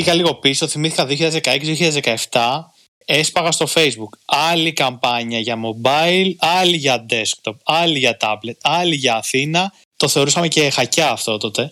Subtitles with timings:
[0.00, 1.06] πήγα λίγο πίσω, θυμήθηκα
[2.30, 2.60] 2016-2017,
[3.04, 4.18] έσπαγα στο facebook.
[4.24, 9.72] Άλλη καμπάνια για mobile, άλλη για desktop, άλλη για tablet, άλλη για Αθήνα.
[9.96, 11.70] Το θεωρούσαμε και χακιά αυτό τότε.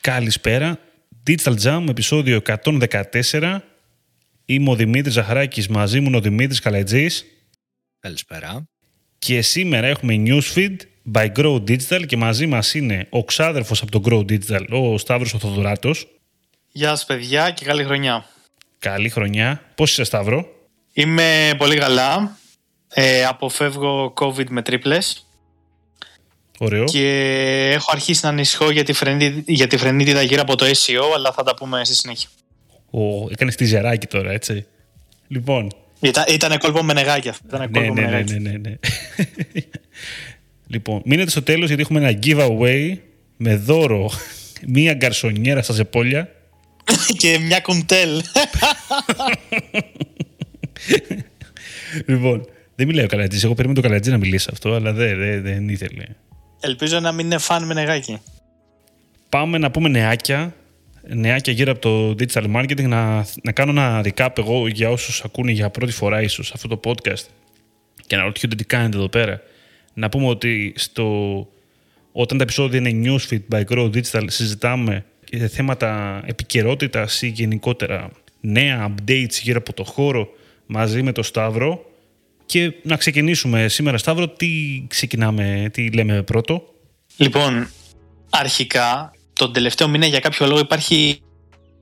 [0.00, 0.78] Καλησπέρα.
[1.26, 3.62] Digital Jam, επεισόδιο 114.
[4.44, 7.24] Είμαι ο Δημήτρης Ζαχαράκης, μαζί μου είναι ο Δημήτρης Καλατζής.
[8.00, 8.64] Καλησπέρα.
[9.18, 10.76] Και σήμερα έχουμε newsfeed
[11.14, 15.34] by Grow Digital και μαζί μας είναι ο ξάδερφος από το Grow Digital, ο Σταύρος
[15.34, 16.06] Οθοδουράτος.
[16.72, 18.24] Γεια σας παιδιά και καλή χρονιά.
[18.78, 19.62] Καλή χρονιά.
[19.74, 20.46] Πώς είσαι Σταύρο;
[20.92, 22.38] Είμαι πολύ καλά.
[22.88, 25.26] Ε, αποφεύγω COVID με τρίπλες.
[26.58, 26.84] Ωραίο.
[26.84, 27.08] Και
[27.74, 31.32] έχω αρχίσει να ανησυχώ για τη, φρενή, για τη φρενίτιδα γύρω από το SEO, αλλά
[31.32, 32.28] θα τα πούμε στη συνέχεια.
[32.90, 34.66] Ο, έκανες τη ζεράκι τώρα, έτσι.
[35.28, 35.70] Λοιπόν,
[36.00, 37.34] Ήταν, ήτανε κόλπο με νεγάκια.
[37.46, 38.38] Ήτανε ναι, κόλπο ναι, με ναι, νεγάκια.
[38.38, 38.76] ναι, ναι, ναι.
[40.70, 42.96] Λοιπόν, μείνετε στο τέλος γιατί έχουμε ένα giveaway
[43.36, 44.10] με δώρο
[44.74, 46.28] μία γκαρσονιέρα στα ζεπόλια.
[47.20, 48.22] και μια κουντέλ.
[52.06, 53.44] λοιπόν, δεν μιλάει ο Καλατζής.
[53.44, 56.04] Εγώ περίμενα το Καλατζή να μιλήσει αυτό, αλλά δεν, δεν, δεν ήθελε.
[56.60, 58.18] Ελπίζω να μην είναι φαν με νεγάκι.
[59.28, 60.54] Πάμε να πούμε νεάκια.
[61.08, 62.88] Νεάκια γύρω από το digital marketing.
[62.88, 66.80] Να, να κάνω ένα recap εγώ για όσους ακούνε για πρώτη φορά ίσως αυτό το
[66.84, 67.24] podcast
[68.06, 69.42] και να ρωτιούνται τι κάνετε εδώ πέρα.
[69.94, 71.06] Να πούμε ότι στο,
[72.12, 78.94] όταν τα επεισόδια είναι newsfeed by Grow Digital συζητάμε για θέματα επικαιρότητας ή γενικότερα νέα
[78.94, 80.28] updates γύρω από το χώρο
[80.66, 81.84] μαζί με το Σταύρο.
[82.46, 84.48] Και να ξεκινήσουμε σήμερα Σταύρο τι
[84.88, 86.74] ξεκινάμε, τι λέμε πρώτο;
[87.16, 87.68] Λοιπόν,
[88.30, 91.20] αρχικά, τον τελευταίο μήνα για κάποιο λόγο υπάρχει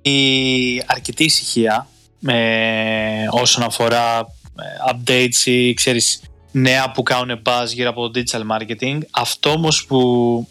[0.03, 7.89] η αρκετή ησυχία με όσον αφορά ε, updates ή ξέρεις νέα που κάνουν buzz γύρω
[7.89, 8.99] από το digital marketing.
[9.11, 10.49] Αυτό όμως που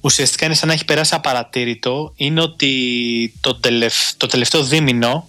[0.00, 2.72] ουσιαστικά είναι σαν να έχει περάσει απαρατήρητο είναι ότι
[3.40, 5.28] το, τελευ- το τελευταίο δίμηνο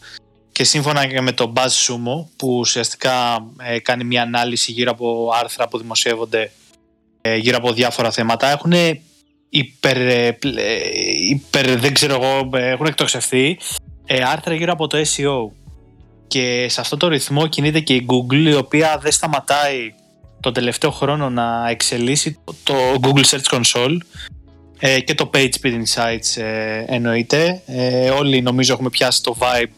[0.51, 5.29] και σύμφωνα και με το Buzz Sumo που ουσιαστικά ε, κάνει μια ανάλυση γύρω από
[5.41, 6.51] άρθρα που δημοσιεύονται
[7.21, 8.73] ε, γύρω από διάφορα θέματα έχουν
[9.49, 10.79] υπερ, ε, πλ- ε,
[11.29, 13.57] υπερ δεν ξέρω εγώ ε, έχουν εκτοξευθεί
[14.05, 15.51] ε, άρθρα γύρω από το SEO
[16.27, 19.93] και σε αυτό το ρυθμό κινείται και η Google η οποία δεν σταματάει
[20.39, 23.97] τον τελευταίο χρόνο να εξελίσσει το Google Search Console
[24.79, 27.61] ε, και το PageSpeed Insights ε, εννοείται.
[27.65, 29.71] Ε, όλοι νομίζω έχουμε πιάσει το vibe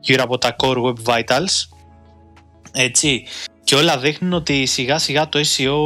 [0.00, 1.76] γύρω από τα Core Web Vitals.
[2.72, 3.24] Έτσι.
[3.64, 5.76] Και όλα δείχνουν ότι σιγά σιγά το SEO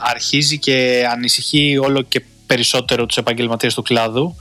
[0.00, 4.36] αρχίζει και ανησυχεί όλο και περισσότερο τους επαγγελματίες του κλάδου.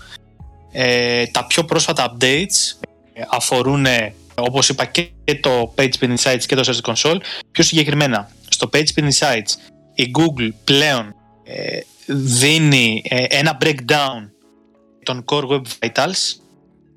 [0.71, 5.09] Ε, τα πιο πρόσφατα updates ε, αφορούν, ε, όπως είπα, και
[5.41, 7.17] το PageSpeed Insights και το Search Console.
[7.51, 14.29] Πιο συγκεκριμένα, στο PageSpeed Insights η Google πλέον ε, δίνει ε, ένα breakdown
[15.03, 16.35] των Core Web Vitals,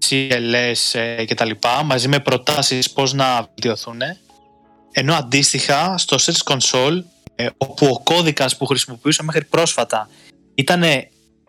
[0.09, 4.01] CLS ε, και τα λοιπά, μαζί με προτάσεις πώς να βελτιωθούν.
[4.93, 7.03] Ενώ αντίστοιχα στο Search Console,
[7.35, 10.09] ε, όπου ο κώδικας που χρησιμοποιούσα μέχρι πρόσφατα
[10.55, 10.83] ήταν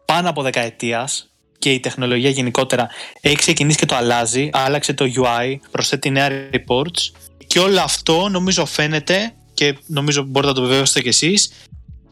[0.05, 1.30] πάνω από δεκαετίας
[1.61, 2.87] και η τεχνολογία γενικότερα.
[3.21, 7.01] Έχει ξεκινήσει και το αλλάζει, άλλαξε το UI, προσθέτει νέα reports.
[7.47, 11.51] Και όλο αυτό νομίζω φαίνεται και νομίζω μπορείτε να το βεβαιώσετε κι εσείς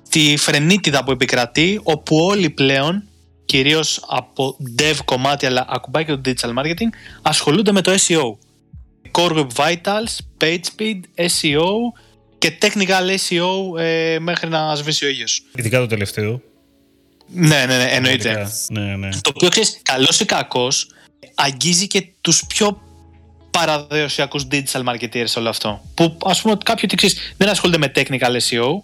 [0.09, 3.03] τη φρενίτιδα που επικρατεί όπου όλοι πλέον
[3.45, 6.89] κυρίως από dev κομμάτι αλλά ακουμπάει και το digital marketing
[7.21, 8.37] ασχολούνται με το SEO
[9.11, 11.69] Core Web Vitals, PageSpeed, SEO
[12.37, 15.43] και Technical SEO ε, μέχρι να σβήσει ο ήλιος.
[15.55, 16.41] ειδικά το τελευταίο
[17.31, 18.29] Ναι, ναι, ναι, εννοείται.
[18.29, 19.09] Ειδικά, ναι, ναι.
[19.09, 20.87] Το οποίο ξέρεις, καλός ή κακός,
[21.35, 22.81] αγγίζει και τους πιο
[23.51, 25.81] παραδοσιακούς digital marketeers όλο αυτό.
[25.93, 28.81] Που ας πούμε ότι κάποιοι ότι ξέρεις, δεν ασχολούνται με technical SEO.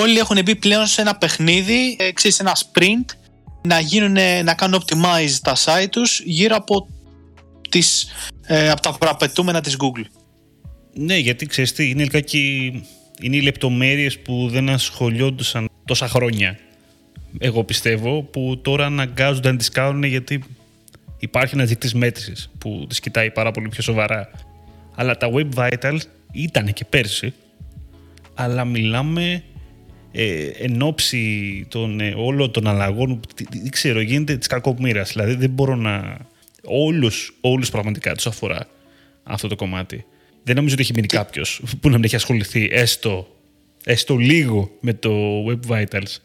[0.00, 3.14] Όλοι έχουν μπει πλέον σε ένα παιχνίδι, ε, ξέρεις, ένα sprint,
[3.62, 6.88] να, γίνουν, να κάνουν optimize τα site τους γύρω από,
[7.68, 8.06] τις,
[8.46, 10.04] ε, από τα προαπαιτούμενα της Google.
[10.92, 12.72] Ναι, γιατί ξέρεις τι, είναι λιγάκι,
[13.20, 16.58] είναι οι λεπτομέρειες που δεν ασχολιόντουσαν τόσα χρόνια.
[17.38, 20.42] Εγώ πιστεύω που τώρα αναγκάζονται να τις κάνουν γιατί
[21.18, 24.30] υπάρχει ένα δείκτης μέτρησης που τις κοιτάει πάρα πολύ πιο σοβαρά.
[24.94, 26.00] Αλλά τα Web Vitals
[26.32, 27.32] ήταν και πέρσι,
[28.34, 29.42] αλλά μιλάμε
[30.12, 35.12] ε, εν ώψη των, ε, όλων των αλλαγών, τι- τι- δεν ξέρω, γίνεται της κακομοίρας.
[35.12, 36.18] Δηλαδή δεν μπορώ να...
[36.64, 38.66] Όλους, όλους πραγματικά τους αφορά
[39.22, 40.04] αυτό το κομμάτι.
[40.42, 43.36] Δεν νομίζω ότι έχει μείνει κάποιος που να μην έχει ασχοληθεί έστω,
[43.84, 45.10] έστω λίγο με το
[45.48, 46.16] Web Vitals.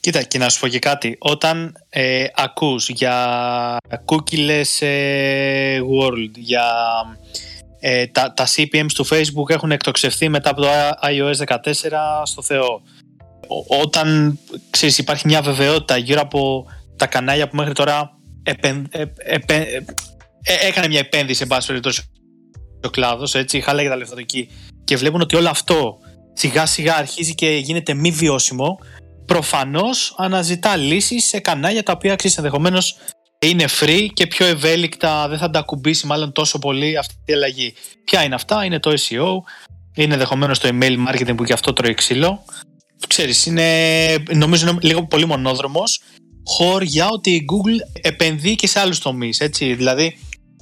[0.00, 1.16] Κοίτα, και να σου πω και κάτι.
[1.18, 6.64] Όταν ε, ακούς για cookieless ε, world, για
[7.80, 10.68] ε, τα, τα CPMs του Facebook έχουν εκτοξευθεί μετά από το
[11.02, 11.56] iOS 14
[12.22, 12.82] στο Θεό.
[13.82, 14.38] όταν
[14.70, 16.66] ξέρεις, υπάρχει μια βεβαιότητα γύρω από
[16.96, 18.88] τα κανάλια που μέχρι τώρα επεν,
[20.66, 22.02] έκανε μια επένδυση, εν πάση περιπτώσει,
[22.84, 24.48] ο κλάδος, έτσι, χάλαγε τα λεφτά εκεί
[24.84, 25.98] και βλέπουν ότι όλο αυτό
[26.32, 28.78] σιγά σιγά αρχίζει και γίνεται μη βιώσιμο,
[29.30, 32.96] προφανώς αναζητά λύσεις σε κανάλια τα οποία ξέρεις ενδεχομένως
[33.38, 37.74] είναι free και πιο ευέλικτα, δεν θα τα ακουμπήσει μάλλον τόσο πολύ αυτή η αλλαγή.
[38.04, 39.26] Ποια είναι αυτά, είναι το SEO,
[39.94, 42.44] είναι ενδεχομένως το email marketing που και αυτό τρώει ξύλο.
[43.06, 43.68] Ξέρεις, είναι,
[44.34, 46.00] νομίζω είναι λίγο πολύ μονόδρομος
[46.44, 49.74] χώρια ότι η Google επενδύει και σε άλλους τομείς, έτσι.
[49.74, 50.18] Δηλαδή,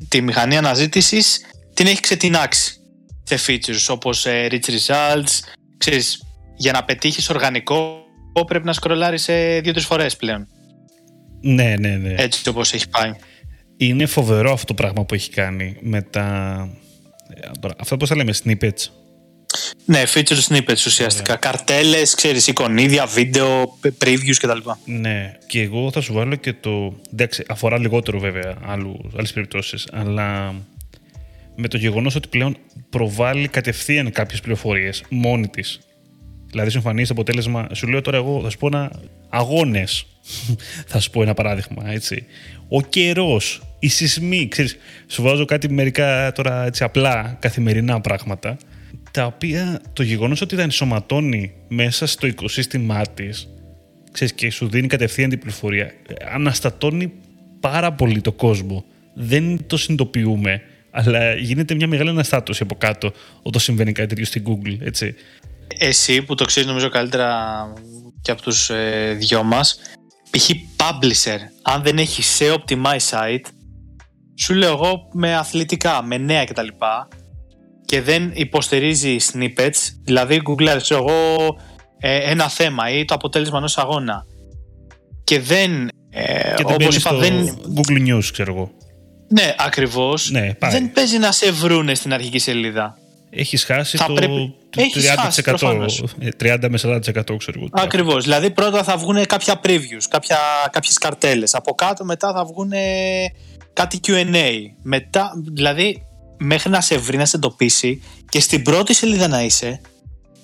[0.09, 1.41] τη μηχανή αναζήτησης
[1.75, 2.73] την έχει ξετινάξει
[3.23, 5.39] σε features όπως ε, rich results.
[5.79, 6.23] Ξέρεις,
[6.57, 10.47] για να πετύχεις οργανικό πρέπει να σκρολάρεις σε δύο-τρεις φορές πλέον.
[11.41, 12.15] Ναι, ναι, ναι.
[12.17, 13.13] Έτσι όπως έχει πάει.
[13.77, 16.69] Είναι φοβερό αυτό το πράγμα που έχει κάνει με τα...
[17.35, 17.49] Ε,
[17.79, 18.91] αυτό πώς θα λέμε, snippets.
[19.85, 21.35] Ναι, feature snippets ουσιαστικά.
[21.35, 21.41] Yeah.
[21.41, 24.59] Καρτέλες, ξέρεις, εικονίδια, βίντεο, previews κτλ.
[24.85, 27.01] Ναι, και εγώ θα σου βάλω και το.
[27.13, 28.57] Εντάξει, αφορά λιγότερο βέβαια
[29.17, 30.55] άλλες περιπτώσεις, αλλά
[31.57, 32.57] με το γεγονός ότι πλέον
[32.91, 35.81] προβάλλει κατευθείαν κάποιες πληροφορίες μόνη της.
[36.51, 37.69] Δηλαδή, σου εμφανίζει αποτέλεσμα.
[37.73, 38.91] Σου λέω τώρα, εγώ θα σου πω ένα.
[39.29, 40.07] Αγώνες.
[40.91, 42.25] θα σου πω ένα παράδειγμα, έτσι.
[42.69, 48.57] Ο καιρός, οι σεισμοί, ξέρεις, σου βάζω κάτι μερικά τώρα έτσι απλά καθημερινά πράγματα
[49.11, 53.49] τα οποία το γεγονός ότι τα ενσωματώνει μέσα στο οικοσύστημά της
[54.35, 55.93] και σου δίνει κατευθείαν την πληροφορία,
[56.33, 57.13] αναστατώνει
[57.61, 58.85] πάρα πολύ το κόσμο.
[59.15, 63.13] Δεν το συνειδητοποιούμε, αλλά γίνεται μια μεγάλη αναστάτωση από κάτω
[63.43, 65.15] όταν συμβαίνει κάτι τέτοιο στην Google, έτσι.
[65.79, 67.59] Εσύ που το ξέρεις νομίζω καλύτερα
[68.23, 69.79] και από τους ε, δυο μας,
[70.31, 70.51] π.χ.
[70.77, 73.45] publisher, αν δεν έχει SEO optimized site,
[74.39, 76.69] σου λέω εγώ με αθλητικά, με νέα κτλ
[77.85, 81.57] και δεν υποστηρίζει snippets, δηλαδή Google ξέρω εγώ
[81.99, 84.25] ε, ένα θέμα ή το αποτέλεσμα ενός αγώνα
[85.29, 85.89] και δεν.
[86.11, 87.59] Ε, και όπως είπα, δεν.
[87.77, 88.71] Google News, ξέρω εγώ.
[89.29, 90.31] Ναι, ακριβώς.
[90.31, 92.98] Ναι, δεν παίζει να σε βρούνε στην αρχική σελίδα.
[93.31, 94.55] Έχεις χάσει θα το, πρέπει...
[94.77, 94.81] 30%,
[95.19, 96.03] χάσει,
[96.41, 97.69] 30 με 40% ξέρω εγώ.
[97.71, 98.25] Ακριβώς.
[98.25, 100.39] Δηλαδή πρώτα θα βγουν κάποια previews, κάποια,
[100.71, 101.55] κάποιες καρτέλες.
[101.55, 102.73] Από κάτω μετά θα βγουν
[103.73, 104.53] κάτι Q&A.
[104.83, 106.07] Μετά, δηλαδή
[106.39, 109.81] μέχρι να σε βρει, να σε εντοπίσει και στην πρώτη σελίδα να είσαι,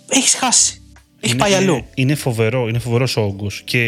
[0.09, 0.83] έχεις χάσει.
[1.21, 1.85] Έχει είναι, πάει αλλού.
[1.95, 3.63] Είναι φοβερό, είναι φοβερός όγκος.
[3.65, 3.81] Και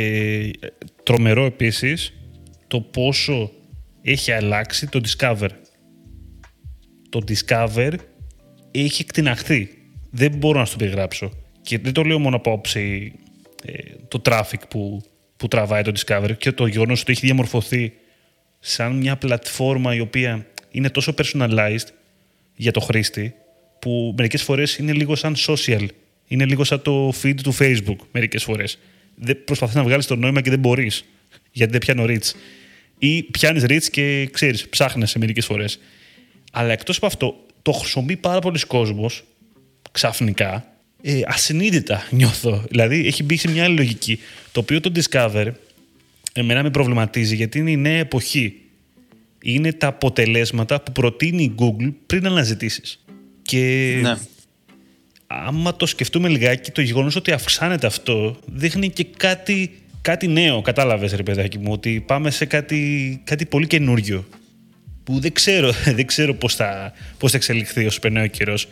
[0.61, 0.69] ε,
[1.03, 2.13] τρομερό επίσης
[2.67, 3.51] το πόσο
[4.03, 5.49] έχει αλλάξει το Discover.
[7.09, 7.93] Το Discover
[8.85, 9.69] έχει εκτιναχθεί.
[10.11, 11.33] Δεν μπορώ να σου το περιγράψω.
[11.63, 13.13] Και δεν το λέω μόνο από όψη
[13.65, 13.73] ε,
[14.09, 15.03] το traffic που,
[15.37, 17.93] που τραβάει το Discover και το γεγονός ότι έχει διαμορφωθεί
[18.61, 21.87] σαν μια πλατφόρμα η οποία είναι τόσο personalized
[22.57, 23.35] για το χρήστη
[23.79, 25.87] που μερικές φορές είναι λίγο σαν social.
[26.27, 28.79] Είναι λίγο σαν το feed του Facebook μερικές φορές.
[29.15, 31.05] Δεν προσπαθείς να βγάλεις το νόημα και δεν μπορείς
[31.53, 32.31] γιατί δεν πιάνω reach.
[32.99, 35.79] Ή πιάνεις reach και ξέρεις, ψάχνεσαι μερικές φορές.
[36.53, 39.25] Αλλά εκτός από αυτό, το χρησιμοποιεί πάρα πολλοί κόσμος
[39.93, 40.65] ξαφνικά
[41.03, 42.65] ε, ασυνείδητα νιώθω.
[42.69, 44.19] Δηλαδή έχει μπει σε μια άλλη λογική.
[44.53, 45.51] Το οποίο το Discover
[46.33, 48.61] εμένα με προβληματίζει γιατί είναι η νέα εποχή
[49.43, 53.05] είναι τα αποτελέσματα που προτείνει η Google πριν αναζητήσεις.
[53.43, 54.17] Και ναι.
[55.27, 59.71] άμα το σκεφτούμε λιγάκι, το γεγονός ότι αυξάνεται αυτό δείχνει και κάτι,
[60.03, 64.25] κάτι νέο, κατάλαβες ρε παιδάκι μου, ότι πάμε σε κάτι, κάτι πολύ καινούριο
[65.07, 68.69] που δεν ξέρω, δεν ξέρω πώς, θα, πώς θα εξελιχθεί όσο περνάει ο καιρός.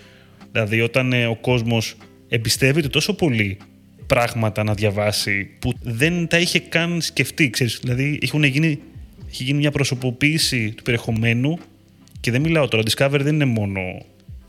[0.53, 1.97] Δηλαδή όταν ε, ο κόσμος
[2.29, 3.59] εμπιστεύεται τόσο πολύ
[4.07, 7.79] πράγματα να διαβάσει που δεν τα είχε καν σκεφτεί, ξέρεις.
[7.83, 8.79] Δηλαδή έχουν γίνει
[9.35, 11.59] έχει γίνει μια προσωποποίηση του περιεχομένου
[12.21, 12.83] και δεν μιλάω τώρα.
[12.83, 13.81] Discover δεν είναι μόνο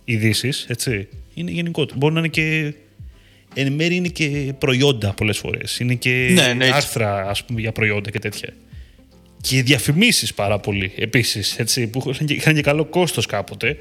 [0.05, 1.07] ειδήσεις, έτσι.
[1.33, 1.99] Είναι γενικότερο.
[1.99, 2.73] Μπορεί να είναι και.
[3.53, 5.79] Εν μέρει είναι και προϊόντα πολλές φορές.
[5.79, 8.49] Είναι και ναι, ναι, άρθρα ας πούμε, για προϊόντα και τέτοια.
[9.47, 11.59] Και διαφημίσεις πάρα πολύ επίσης,
[11.91, 13.77] που είχαν και καλό κόστος κάποτε.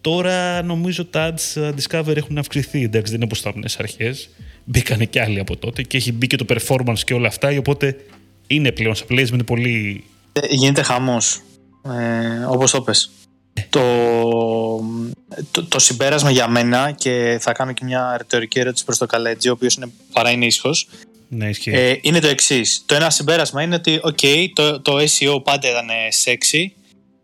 [0.00, 2.82] Τώρα νομίζω τα ads Discover έχουν αυξηθεί.
[2.82, 4.28] Εντάξει, δεν είναι όπω ήταν στι αρχές.
[4.64, 7.48] Μπήκανε και άλλοι από τότε και έχει μπει και το performance και όλα αυτά.
[7.58, 7.96] Οπότε
[8.46, 10.04] είναι πλέον σε placement πολύ
[10.48, 11.40] γίνεται χαμός,
[11.84, 13.10] ε, όπως το πες.
[13.68, 13.80] Το,
[15.50, 19.48] το, το, συμπέρασμα για μένα και θα κάνω και μια ρητορική ερώτηση προς το Καλέτζι,
[19.48, 20.88] ο οποίος είναι, παρά είναι ίσχος,
[21.28, 22.82] ναι, ε, είναι το εξής.
[22.86, 25.88] Το ένα συμπέρασμα είναι ότι okay, το, το SEO πάντα ήταν
[26.24, 26.66] sexy,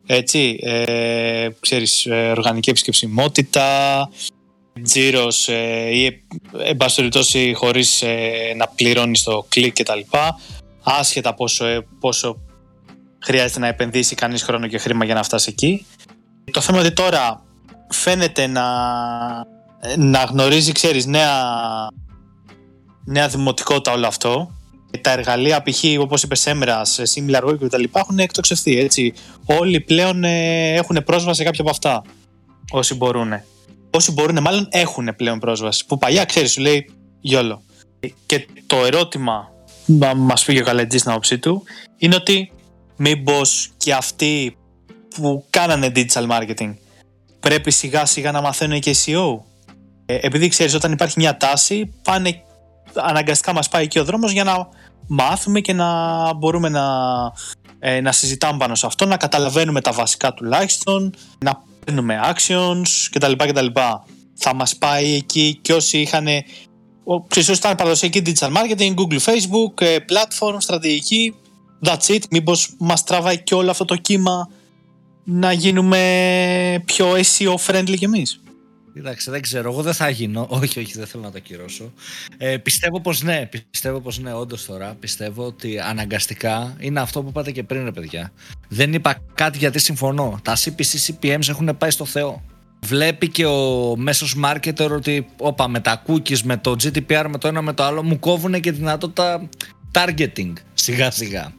[0.06, 4.08] έτσι, ε, ξέρεις, ε, οργανική επισκεψιμότητα,
[4.82, 6.24] τζίρος ε, ή
[6.64, 10.00] εν πάση περιπτώσει χωρίς ε, να πληρώνεις το κλικ κτλ.
[10.82, 12.40] Άσχετα πόσο, ε, πόσο
[13.18, 15.86] χρειάζεται να επενδύσει κανείς χρόνο και χρήμα για να φτάσει εκεί.
[16.50, 17.42] Το θέμα είναι ότι τώρα
[17.88, 18.64] φαίνεται να,
[19.96, 21.32] να γνωρίζει, ξέρεις, νέα,
[23.04, 24.50] νέα δημοτικότητα όλο αυτό.
[25.00, 25.84] Τα εργαλεία, π.χ.
[25.98, 27.82] όπως είπες, Έμερας, Similar Web κτλ.
[27.92, 28.78] έχουν εκτοξευθεί.
[28.78, 29.12] Έτσι.
[29.44, 32.02] Όλοι πλέον ε, έχουν πρόσβαση σε κάποια από αυτά.
[32.70, 33.32] Όσοι μπορούν.
[33.90, 35.86] Όσοι μπορούν, μάλλον έχουν πλέον πρόσβαση.
[35.86, 36.90] Που παλιά ξέρεις, σου λέει
[37.20, 37.62] γιόλο.
[38.26, 39.48] Και το ερώτημα,
[40.16, 41.62] μα πήγε ο Καλετζής στην άποψή του,
[41.96, 42.52] είναι ότι
[42.96, 44.56] μήπως και αυτοί
[45.14, 46.74] που κάνανε digital marketing
[47.40, 49.38] πρέπει σιγά σιγά να μαθαίνουν και SEO.
[50.06, 52.42] Ε, επειδή ξέρεις, όταν υπάρχει μια τάση, πάνε
[52.94, 54.68] αναγκαστικά μας πάει εκεί ο δρόμος για να
[55.06, 55.88] μάθουμε και να
[56.34, 56.86] μπορούμε να,
[57.78, 63.32] ε, να συζητάμε πάνω σε αυτό, να καταλαβαίνουμε τα βασικά τουλάχιστον, να παίρνουμε actions κτλ.
[63.32, 63.66] κτλ.
[64.34, 66.26] Θα μας πάει εκεί και όσοι είχαν
[67.28, 71.34] Ξέρεις ήταν παραδοσιακή digital marketing, Google, Facebook, ε, platform, στρατηγική
[71.84, 74.48] That's it, μήπως μας τραβάει και όλο αυτό το κύμα
[75.24, 78.40] να γίνουμε πιο SEO friendly κι εμείς
[78.94, 79.70] Κοιτάξτε, δεν ξέρω.
[79.70, 80.46] Εγώ δεν θα γίνω.
[80.60, 81.92] Όχι, όχι, δεν θέλω να το ακυρώσω.
[82.38, 83.48] Ε, πιστεύω πως ναι.
[83.70, 84.96] Πιστεύω πως ναι, όντως τώρα.
[85.00, 88.32] Πιστεύω ότι αναγκαστικά είναι αυτό που είπατε και πριν, ρε παιδιά.
[88.68, 90.40] Δεν είπα κάτι γιατί συμφωνώ.
[90.42, 92.42] Τα CPC, CPMs έχουν πάει στο Θεό.
[92.84, 97.48] Βλέπει και ο μέσος marketer ότι όπα με τα cookies, με το GDPR, με το
[97.48, 99.48] ένα με το άλλο, μου κόβουν και δυνατότητα
[99.92, 101.52] targeting σιγά σιγά.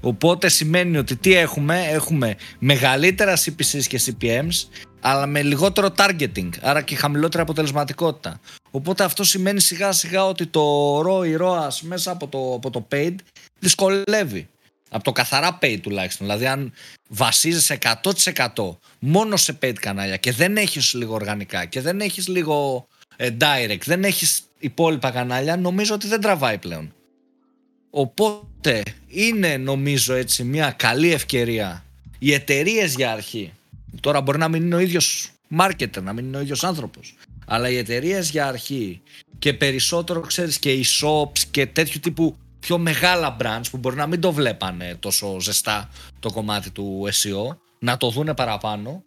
[0.00, 4.68] Οπότε σημαίνει ότι τι έχουμε, έχουμε μεγαλύτερα CPCs και CPMs,
[5.08, 8.40] αλλά με λιγότερο targeting, άρα και χαμηλότερη αποτελεσματικότητα.
[8.70, 13.14] Οπότε αυτό σημαίνει σιγά σιγά ότι το ROI, ROAS μέσα από το, από το paid
[13.58, 14.48] δυσκολεύει.
[14.90, 16.26] Από το καθαρά paid τουλάχιστον.
[16.26, 16.72] Δηλαδή αν
[17.08, 17.78] βασίζεσαι
[18.54, 22.86] 100% μόνο σε paid κανάλια και δεν έχεις λίγο οργανικά και δεν έχεις λίγο
[23.16, 26.94] ε, direct, δεν έχεις υπόλοιπα κανάλια, νομίζω ότι δεν τραβάει πλέον.
[27.90, 31.84] Οπότε είναι νομίζω έτσι μια καλή ευκαιρία
[32.18, 33.52] οι εταιρείες για αρχή.
[34.00, 37.16] Τώρα μπορεί να μην είναι ο ίδιος marketer, να μην είναι ο ίδιος άνθρωπος.
[37.46, 39.02] Αλλά οι εταιρείες για αρχή
[39.38, 44.06] και περισσότερο ξέρεις και οι shops και τέτοιου τύπου πιο μεγάλα brands που μπορεί να
[44.06, 49.04] μην το βλέπανε τόσο ζεστά το κομμάτι του SEO, να το δούνε παραπάνω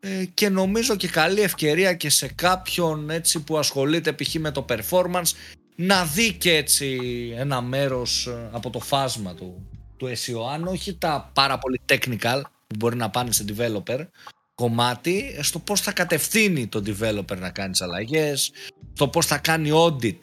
[0.00, 4.34] ε, και νομίζω και καλή ευκαιρία και σε κάποιον έτσι που ασχολείται π.χ.
[4.34, 5.30] με το performance
[5.76, 6.98] να δει και έτσι
[7.36, 12.40] ένα μέρος ε, από το φάσμα του, του SEO αν όχι τα πάρα πολύ technical
[12.66, 14.06] που μπορεί να πάνε σε developer
[14.54, 18.52] κομμάτι στο πώς θα κατευθύνει το developer να κάνει τις αλλαγές
[18.92, 20.20] στο πώς θα κάνει audit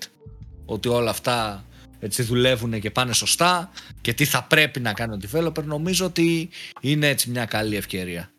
[0.65, 1.65] ότι όλα αυτά
[1.99, 3.71] έτσι δουλεύουν και πάνε σωστά
[4.01, 6.49] και τι θα πρέπει να κάνει ο developer νομίζω ότι
[6.81, 8.33] είναι έτσι μια καλή ευκαιρία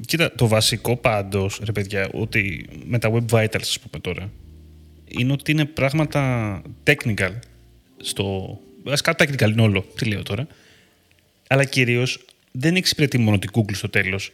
[0.00, 4.30] Κοίτα, το βασικό πάντως, ρε παιδιά, ότι με τα web vitals, ας πούμε τώρα,
[5.04, 7.30] είναι ότι είναι πράγματα technical
[7.96, 8.58] στο...
[8.82, 10.46] Βασικά technical είναι όλο, τι λέω τώρα.
[11.48, 12.24] Αλλά κυρίως
[12.58, 14.32] δεν εξυπηρετεί μόνο την Google στο τέλος.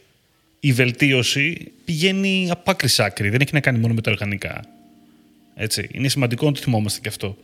[0.59, 3.29] Η βελτίωση πηγαίνει από άκρη σ' άκρη.
[3.29, 4.61] Δεν έχει να κάνει μόνο με τα οργανικά.
[5.55, 5.89] Έτσι.
[5.91, 7.37] Είναι σημαντικό να το θυμόμαστε και αυτό.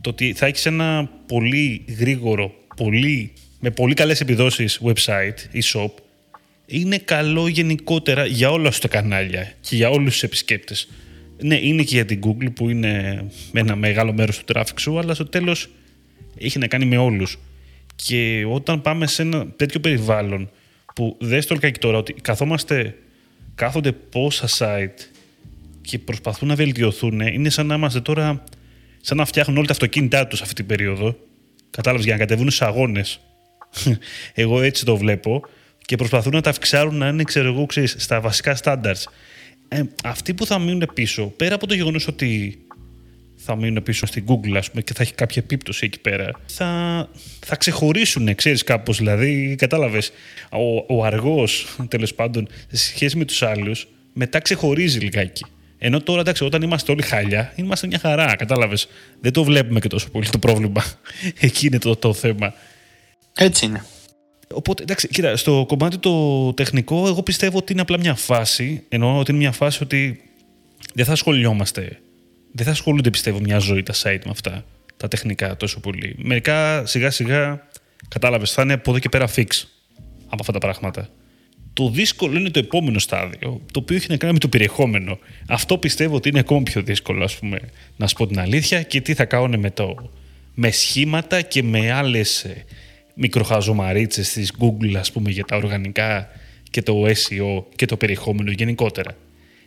[0.00, 5.90] Το ότι θα έχεις ένα πολύ γρήγορο, πολύ, με πολύ καλές επιδόσεις website ή shop
[6.66, 10.88] είναι καλό γενικότερα για όλα τα κανάλια και για όλους τους επισκέπτες.
[11.42, 15.14] Ναι, είναι και για την Google που είναι ένα μεγάλο μέρος του traffic σου, αλλά
[15.14, 15.68] στο τέλος
[16.38, 17.38] έχει να κάνει με όλους.
[18.04, 20.50] Και όταν πάμε σε ένα τέτοιο περιβάλλον
[20.94, 22.96] που δεν στο και τώρα ότι καθόμαστε,
[23.54, 25.04] κάθονται πόσα site
[25.80, 28.44] και προσπαθούν να βελτιωθούν, είναι σαν να είμαστε τώρα,
[29.00, 31.16] σαν να φτιάχνουν όλα τα αυτοκίνητά τους αυτή την περίοδο.
[31.70, 33.20] Κατάλαβες για να κατεβούν στους αγώνες.
[34.34, 35.42] Εγώ έτσι το βλέπω
[35.86, 39.02] και προσπαθούν να τα αυξάρουν να είναι, ξέρω εγώ, ξέρεις, στα βασικά standards.
[39.68, 42.58] Ε, αυτοί που θα μείνουν πίσω, πέρα από το γεγονός ότι
[43.44, 47.08] θα μείνουν πίσω στην Google ας πούμε, και θα έχει κάποια επίπτωση εκεί πέρα, θα,
[47.46, 50.12] θα ξεχωρίσουν, ξέρεις κάπως, δηλαδή, κατάλαβες,
[50.50, 55.44] ο, ο αργός, τέλος πάντων, σε σχέση με τους άλλους, μετά ξεχωρίζει λιγάκι.
[55.82, 58.88] Ενώ τώρα, εντάξει, όταν είμαστε όλοι χάλια, είμαστε μια χαρά, κατάλαβες.
[59.20, 60.84] Δεν το βλέπουμε και τόσο πολύ το πρόβλημα.
[61.40, 62.54] Εκεί είναι το, το θέμα.
[63.36, 63.84] Έτσι είναι.
[64.54, 68.84] Οπότε, εντάξει, κοίτα, στο κομμάτι το τεχνικό, εγώ πιστεύω ότι είναι απλά μια φάση.
[68.88, 70.22] Εννοώ ότι είναι μια φάση ότι
[70.94, 71.98] δεν θα ασχολιόμαστε.
[72.52, 74.64] Δεν θα ασχολούνται, πιστεύω, μια ζωή τα site με αυτά.
[74.96, 76.14] Τα τεχνικά τόσο πολύ.
[76.18, 77.68] Μερικά σιγά σιγά,
[78.08, 79.46] κατάλαβες, θα είναι από εδώ και πέρα fix
[80.24, 81.08] από αυτά τα πράγματα.
[81.72, 85.18] Το δύσκολο είναι το επόμενο στάδιο, το οποίο έχει να κάνει με το περιεχόμενο.
[85.48, 87.60] Αυτό πιστεύω ότι είναι ακόμη πιο δύσκολο, ας πούμε,
[87.96, 90.10] να σου πω την αλήθεια, και τι θα κάνουν με το.
[90.54, 92.46] με σχήματα και με άλλες
[93.14, 96.28] μικροχαζομαρίτσες της Google ας πούμε για τα οργανικά
[96.70, 99.16] και το SEO και το περιεχόμενο γενικότερα.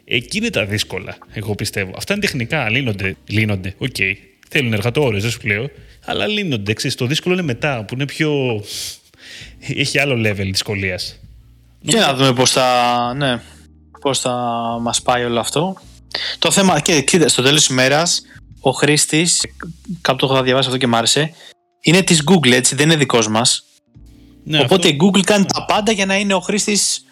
[0.05, 1.91] Εκεί είναι τα δύσκολα, εγώ πιστεύω.
[1.97, 3.15] Αυτά είναι τεχνικά, λύνονται.
[3.27, 3.89] Λύνονται, OK.
[3.97, 4.13] Okay.
[4.49, 5.69] Θέλουν εργατοώρες, δεν σου λέω.
[6.05, 6.73] Αλλά λύνονται.
[6.73, 8.63] Ξέρεις, το δύσκολο είναι μετά, που είναι πιο.
[9.59, 11.19] έχει άλλο level δυσκολίας.
[11.85, 13.41] Και να δούμε πώς θα, ναι,
[14.01, 14.31] πώς θα
[14.81, 15.75] μας πάει όλο αυτό.
[16.39, 18.21] Το θέμα, και κοίτα, στο τέλος της ημέρας,
[18.59, 19.27] ο χρήστης,
[20.01, 21.33] κάπου το έχω διαβάσει αυτό και μ' άρεσε,
[21.81, 23.63] είναι της Google, έτσι, δεν είναι δικός μας.
[24.43, 27.03] Ναι, Οπότε αυτό- η Google κάνει τα πάντα για να είναι ο χρήστης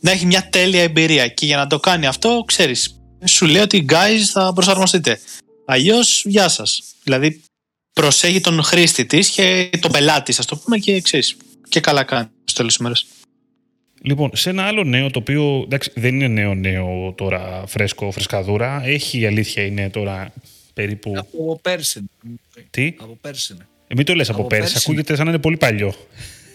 [0.00, 1.28] να έχει μια τέλεια εμπειρία.
[1.28, 5.18] Και για να το κάνει αυτό, ξέρεις, σου λέει ότι guys θα προσαρμοστείτε.
[5.64, 6.82] Αλλιώς, γεια σας.
[7.02, 7.42] Δηλαδή,
[7.92, 11.36] προσέχει τον χρήστη της και τον πελάτη, ας το πούμε, και ξέρεις.
[11.68, 12.94] Και καλά κάνει στο τέλος της ημέρα.
[14.02, 18.82] Λοιπόν, σε ένα άλλο νέο το οποίο εντάξει, δεν είναι νέο νέο τώρα φρέσκο, φρεσκαδούρα.
[18.84, 20.32] Έχει η αλήθεια είναι τώρα
[20.74, 21.12] περίπου.
[21.16, 22.04] Από πέρσι.
[22.70, 23.52] Τι; Από πέρσι.
[23.52, 23.66] είναι.
[23.88, 24.86] Ε, μην το λες από, Από πέρσι, πέρσι.
[24.86, 25.94] ακούγεται σαν να είναι πολύ παλιό.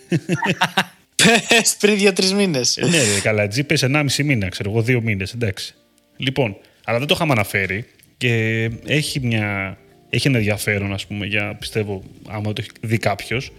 [1.47, 2.77] Πες πριν δύο-τρεις μήνες.
[2.77, 5.73] Ε, ναι, ρε, καλά, τζι πες 1,5 μήνα, ξέρω εγώ, δύο μήνες, εντάξει.
[6.17, 7.85] Λοιπόν, αλλά δεν το είχαμε αναφέρει
[8.17, 9.77] και έχει, μια,
[10.09, 13.51] έχει ένα ενδιαφέρον, ας πούμε, για πιστεύω, άμα το έχει δει κάποιος.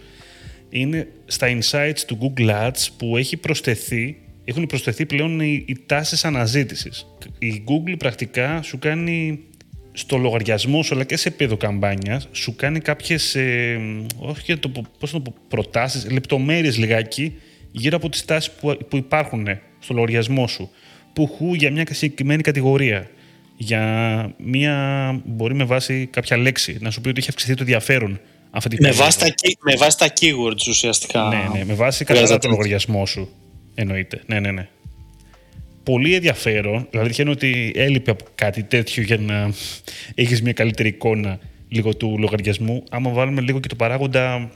[0.69, 6.25] Είναι στα insights του Google Ads που έχει προσθεθεί, έχουν προσθεθεί πλέον οι, οι τάσεις
[6.25, 7.05] αναζήτησης.
[7.39, 9.39] Η Google πρακτικά σου κάνει
[9.91, 13.79] στο λογαριασμό σου αλλά και σε επίπεδο καμπάνιας σου κάνει κάποιες, ε,
[14.17, 17.33] όχι να το πω, πώς να το πω, προτάσεις, λεπτομέρειες λιγάκι
[17.77, 19.47] γύρω από τις τάσεις που, που υπάρχουν
[19.79, 20.69] στο λογαριασμό σου.
[21.13, 23.09] Που χου για μια συγκεκριμένη κατηγορία.
[23.57, 24.75] Για μια,
[25.25, 28.19] μπορεί με βάση κάποια λέξη, να σου πει ότι έχει αυξηθεί το ενδιαφέρον
[28.51, 29.03] αυτή τη Με περίοδο.
[29.03, 31.21] βάση, τα, key- με βάση τα keywords ουσιαστικά.
[31.27, 32.47] Ναι, ναι, με βάση καθαρά χρειάζεται.
[32.47, 33.29] το λογαριασμό σου.
[33.75, 34.21] Εννοείται.
[34.25, 34.67] Ναι, ναι, ναι.
[35.83, 36.87] Πολύ ενδιαφέρον.
[36.91, 39.51] Δηλαδή, είναι ότι έλειπε από κάτι τέτοιο για να
[40.15, 41.39] έχεις μια καλύτερη εικόνα
[41.69, 42.83] λίγο του λογαριασμού.
[42.89, 44.51] Άμα βάλουμε λίγο και το παράγοντα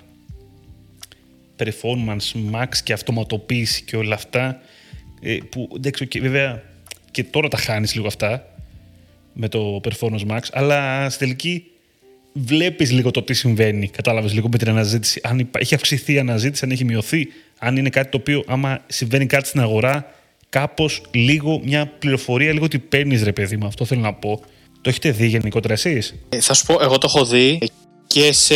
[1.59, 4.61] performance, max και αυτοματοποίηση και όλα αυτά.
[5.21, 6.63] ε, Που εντάξει, και βέβαια
[7.11, 8.45] και τώρα τα χάνεις λίγο αυτά
[9.33, 11.63] με το performance max, αλλά στη τελική
[12.33, 13.87] βλέπεις λίγο το τι συμβαίνει.
[13.87, 15.19] Κατάλαβες λίγο με την αναζήτηση.
[15.23, 17.27] Αν υπά- έχει αυξηθεί η αναζήτηση, αν έχει μειωθεί,
[17.59, 20.13] αν είναι κάτι το οποίο, άμα συμβαίνει κάτι στην αγορά,
[20.49, 23.67] κάπως λίγο μια πληροφορία, λίγο τι παίρνεις, ρε παιδί μου.
[23.67, 24.41] Αυτό θέλω να πω.
[24.81, 27.59] Το έχετε δει γενικότερα εσείς; Ε, Θα σου πω, εγώ το έχω δει
[28.13, 28.55] και σε,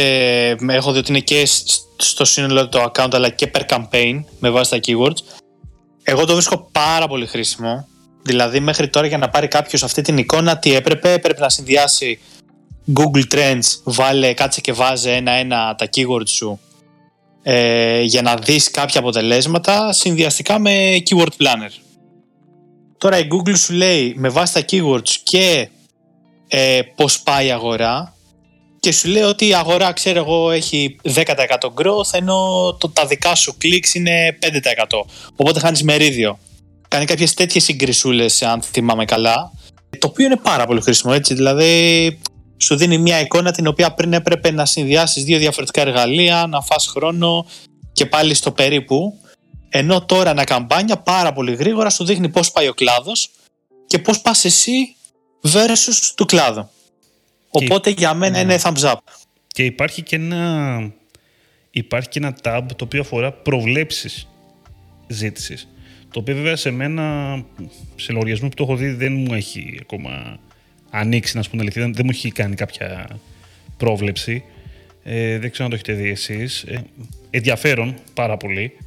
[0.50, 4.50] έχω δει ότι είναι και σ- στο σύνολο του account αλλά και per campaign με
[4.50, 5.42] βάση τα keywords.
[6.04, 7.88] Εγώ το βρίσκω πάρα πολύ χρήσιμο.
[8.24, 12.20] Δηλαδή μέχρι τώρα για να πάρει κάποιος αυτή την εικόνα τι έπρεπε, έπρεπε να συνδυάσει
[12.96, 16.60] Google Trends, βάλε, κάτσε και βάζε ένα-ένα τα keywords σου
[17.44, 21.72] ε, για να δεις κάποια αποτελέσματα συνδυαστικά με keyword planner.
[22.98, 25.70] Τώρα η Google σου λέει με βάση τα keywords και
[26.48, 28.16] ε, πώς πάει η αγορά
[28.84, 31.24] και σου λέει ότι η αγορά, ξέρω εγώ, έχει 10%
[31.76, 32.38] growth ενώ
[32.80, 34.48] το, τα δικά σου clicks είναι 5%.
[35.36, 36.39] Οπότε χάνεις μερίδιο.
[36.88, 39.52] Κάνει κάποιες τέτοιες συγκρισούλες, αν θυμάμαι καλά,
[40.00, 41.34] το οποίο είναι πάρα πολύ χρήσιμο, έτσι.
[41.34, 42.19] Δηλαδή,
[42.58, 46.88] σου δίνει μια εικόνα την οποία πριν έπρεπε να συνδυάσεις δύο διαφορετικά εργαλεία, να φας
[46.88, 47.46] χρόνο
[47.93, 49.19] και πάλι στο περίπου.
[49.69, 53.30] Ενώ τώρα ένα καμπάνια πάρα πολύ γρήγορα σου δείχνει πώς πάει ο κλάδος
[53.88, 54.96] και πώς πας εσύ
[55.54, 56.69] versus του κλάδου.
[57.54, 58.96] Οπότε για μένα είναι thumbs up.
[59.48, 60.94] Και υπάρχει και ένα,
[61.72, 64.28] υπάρχει και ένα tab το οποίο αφορά προβλέψεις
[65.08, 65.68] ζήτησης.
[66.12, 67.36] Το οποίο βέβαια σε μένα,
[67.96, 70.39] σε λογαριασμό που το έχω δει, δεν μου έχει ακόμα
[70.89, 71.82] ανοίξει, να σου πω την αλήθεια.
[71.82, 73.08] Δεν, δεν μου έχει κάνει κάποια
[73.78, 74.44] πρόβλεψη.
[75.04, 76.63] Ε, δεν ξέρω αν το έχετε δει εσείς.
[76.63, 76.84] Ε,
[77.30, 78.78] ενδιαφέρον πάρα πολύ.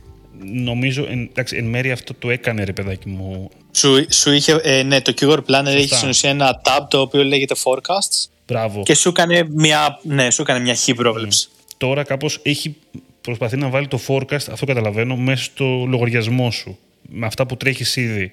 [0.43, 3.51] Νομίζω, εν, εντάξει, εν μέρει αυτό το έκανε ρε παιδάκι μου.
[3.73, 7.25] Σου, σου είχε, ε, ναι, το keyword planner έχει στην ουσία ένα tab το οποίο
[7.25, 8.83] λέγεται forecasts Μπράβο.
[8.83, 11.49] και σου έκανε μια, ναι, σου έκανε μια χ πρόβλεψη.
[11.77, 12.77] Τώρα κάπως έχει
[13.21, 16.79] προσπαθεί να βάλει το forecast, αυτό καταλαβαίνω, μέσα στο λογαριασμό σου.
[17.09, 18.33] Με αυτά που τρέχεις ήδη.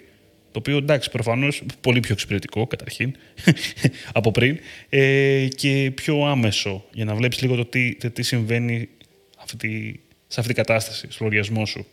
[0.52, 3.16] Το οποίο εντάξει, προφανώς πολύ πιο εξυπηρετικό καταρχήν
[4.14, 8.90] από πριν ε, και πιο άμεσο για να βλέπεις λίγο το τι, το τι συμβαίνει
[9.38, 11.86] αυτή, σε αυτή την κατάσταση, στο λογαριασμό σου.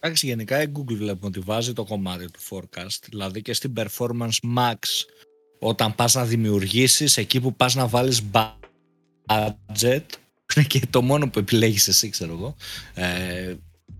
[0.00, 4.56] Εντάξει, γενικά η Google βλέπουμε ότι βάζει το κομμάτι του forecast, δηλαδή και στην performance
[4.56, 4.78] max,
[5.60, 10.04] όταν πας να δημιουργήσεις, εκεί που πας να βάλεις budget,
[10.46, 12.54] που είναι και το μόνο που επιλέγεις εσύ, ξέρω εγώ,
[12.94, 13.54] ε,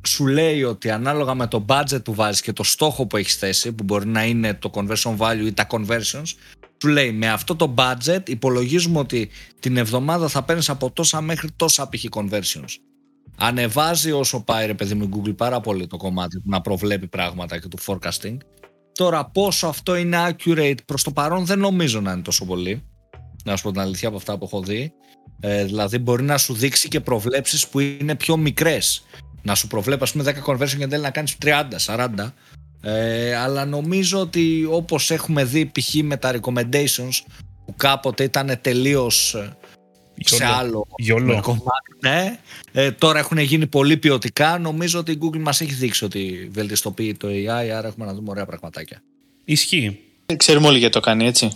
[0.07, 3.73] σου λέει ότι ανάλογα με το budget που βάζεις και το στόχο που έχεις θέσει,
[3.73, 6.35] που μπορεί να είναι το conversion value ή τα conversions,
[6.83, 11.49] σου λέει με αυτό το budget υπολογίζουμε ότι την εβδομάδα θα παίρνεις από τόσα μέχρι
[11.57, 12.05] τόσα π.χ.
[12.11, 12.75] conversions.
[13.37, 17.07] Ανεβάζει όσο πάει ρε παιδί μου η Google πάρα πολύ το κομμάτι του να προβλέπει
[17.07, 18.37] πράγματα και του forecasting.
[18.93, 22.83] Τώρα πόσο αυτό είναι accurate προς το παρόν δεν νομίζω να είναι τόσο πολύ.
[23.45, 24.93] Να σου πω την αλήθεια από αυτά που έχω δει.
[25.41, 29.05] Ε, δηλαδή μπορεί να σου δείξει και προβλέψεις που είναι πιο μικρές.
[29.43, 32.33] Να σου προβλέπει ας πούμε 10 conversion και θέλει να κάνεις 30, 40.
[32.83, 35.95] Ε, αλλά νομίζω ότι όπως έχουμε δει π.χ.
[35.95, 37.23] με τα recommendations
[37.67, 39.57] που κάποτε ήταν τελείως ε,
[40.25, 40.55] σε Γιόλο.
[40.55, 41.41] άλλο Γιόλο.
[41.41, 41.97] κομμάτι.
[42.01, 42.39] Ναι.
[42.73, 44.59] Ε, τώρα έχουν γίνει πολύ ποιοτικά.
[44.59, 48.31] Νομίζω ότι η Google μας έχει δείξει ότι βελτιστοποιεί το AI, άρα έχουμε να δούμε
[48.31, 49.03] ωραία πραγματάκια.
[49.45, 49.99] Ισχύει.
[50.37, 51.51] Ξέρουμε όλοι γιατί το κάνει έτσι.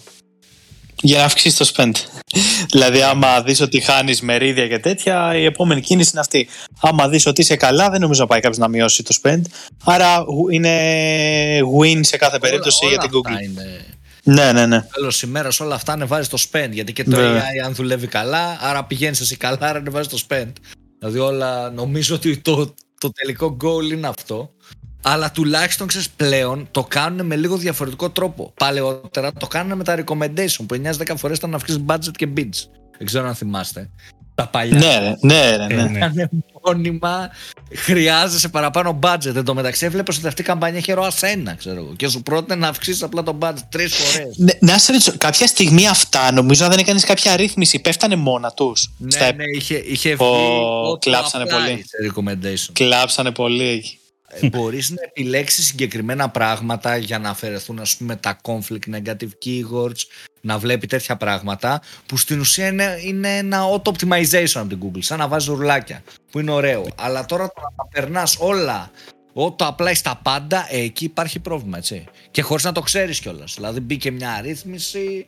[1.03, 1.93] Για να αυξήσεις το spend.
[2.73, 6.49] δηλαδή, άμα δεις ότι χάνεις μερίδια και τέτοια, η επόμενη κίνηση είναι αυτή.
[6.81, 9.41] Άμα δεις ότι είσαι καλά, δεν νομίζω να πάει κάποιος να μειώσει το spend.
[9.85, 10.73] Άρα είναι
[11.79, 13.43] win σε κάθε περίπτωση όλα, για την Google.
[13.43, 13.85] Είναι...
[14.25, 14.83] Ναι, ναι, ναι.
[14.83, 16.69] Τέλος ημέρας όλα αυτά ανεβάζει το spend.
[16.71, 17.41] Γιατί και το Ναι.
[17.41, 20.53] AI αν δουλεύει καλά, άρα πηγαίνεις εσύ καλά, άρα ανεβάζει το spend.
[20.99, 24.51] Δηλαδή όλα νομίζω ότι το, το τελικό goal είναι αυτό.
[25.03, 28.53] Αλλά τουλάχιστον ξέρεις πλέον το κάνουν με λίγο διαφορετικό τρόπο.
[28.57, 32.69] Παλαιότερα το κάνουν με τα recommendation που 9-10 φορές ήταν να αυξήσεις budget και bids.
[32.99, 33.91] Δεν ξέρω αν θυμάστε.
[34.35, 34.79] Τα παλιά.
[34.79, 35.83] Ναι, ρε, ναι, ρε, ναι.
[35.83, 35.99] Ε, ναι.
[35.99, 36.29] Κάνε
[36.65, 37.31] μόνιμα,
[37.75, 39.35] χρειάζεσαι παραπάνω budget.
[39.35, 41.93] Εν τω μεταξύ, έβλεπες ότι αυτή η καμπάνια είχε ροά ένα, ξέρω εγώ.
[41.97, 44.37] Και σου πρότεινε να αυξήσεις απλά το budget τρεις φορές.
[44.37, 48.91] Ναι, Να σε ρωτήσω, κάποια στιγμή αυτά νομίζω δεν έκανες κάποια ρύθμιση, πέφτανε μόνα τους.
[48.99, 51.85] Ναι, ναι, είχε, είχε βγει Ω, το κλάψανε apply πολύ.
[51.87, 52.71] σε recommendation.
[52.73, 53.99] Κλάψανε πολύ εκεί.
[54.41, 60.01] Ε, Μπορείς να επιλέξεις συγκεκριμένα πράγματα για να αφαιρεθούν ας πούμε τα conflict negative keywords,
[60.41, 65.19] να βλέπει τέτοια πράγματα που στην ουσία είναι, είναι ένα auto-optimization από την Google, σαν
[65.19, 66.87] να βάζεις ρουλάκια που είναι ωραίο.
[66.95, 68.91] Αλλά τώρα το να τα περνάς όλα
[69.37, 72.05] Ό, απλά στα πάντα, ε, εκεί υπάρχει πρόβλημα, έτσι.
[72.31, 73.55] Και χωρίς να το ξέρεις κιόλας.
[73.55, 75.27] Δηλαδή μπήκε μια αρρύθμιση,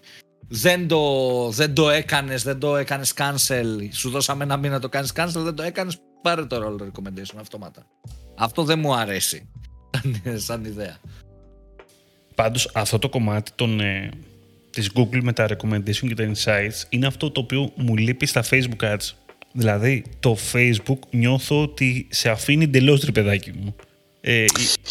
[0.49, 4.89] δεν το, δεν το έκανες, δεν το έκανες cancel, σου δώσαμε ένα μήνα να το
[4.89, 7.87] κάνεις cancel, δεν το έκανες, πάρε το role recommendation αυτόματα.
[8.39, 9.49] Αυτό δεν μου αρέσει
[9.91, 10.97] σαν, σαν ιδέα.
[12.35, 14.09] Πάντως αυτό το κομμάτι των, ε,
[14.71, 18.45] της Google με τα recommendation και τα insights είναι αυτό το οποίο μου λείπει στα
[18.51, 19.11] Facebook ads.
[19.53, 23.77] Δηλαδή το Facebook νιώθω ότι σε αφήνει εντελώς ρε παιδάκι μου.
[24.21, 24.47] Ε, η-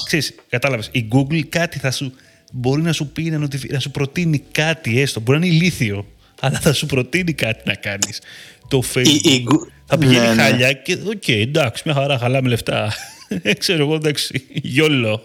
[0.06, 2.14] ξέρεις, κατάλαβες, η Google κάτι θα σου
[2.54, 5.20] μπορεί να σου πει, να, notifi- να σου προτείνει κάτι έστω.
[5.20, 6.06] Μπορεί να είναι ηλίθιο,
[6.40, 8.22] αλλά θα σου προτείνει κάτι να κάνεις.
[8.68, 10.42] Το Facebook Η- η Goo- θα πηγαίνει ναι, ναι.
[10.42, 12.94] χάλια και οκ, εντάξει, μια χαρά, χαλάμε λεφτά.
[13.28, 15.24] Ε, Ξέρω εγώ, εντάξει, γιόλο.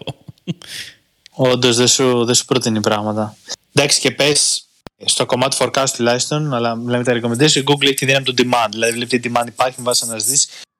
[1.31, 3.37] Όντως δεν σου, δεν σου προτείνει πράγματα.
[3.73, 4.65] Εντάξει και πες
[5.05, 8.67] στο κομμάτι forecast τουλάχιστον, αλλά μιλάμε τα recommendation, η Google έχει τη δύναμη του demand.
[8.71, 10.37] Δηλαδή βλέπει τι demand υπάρχει, βάζει να δει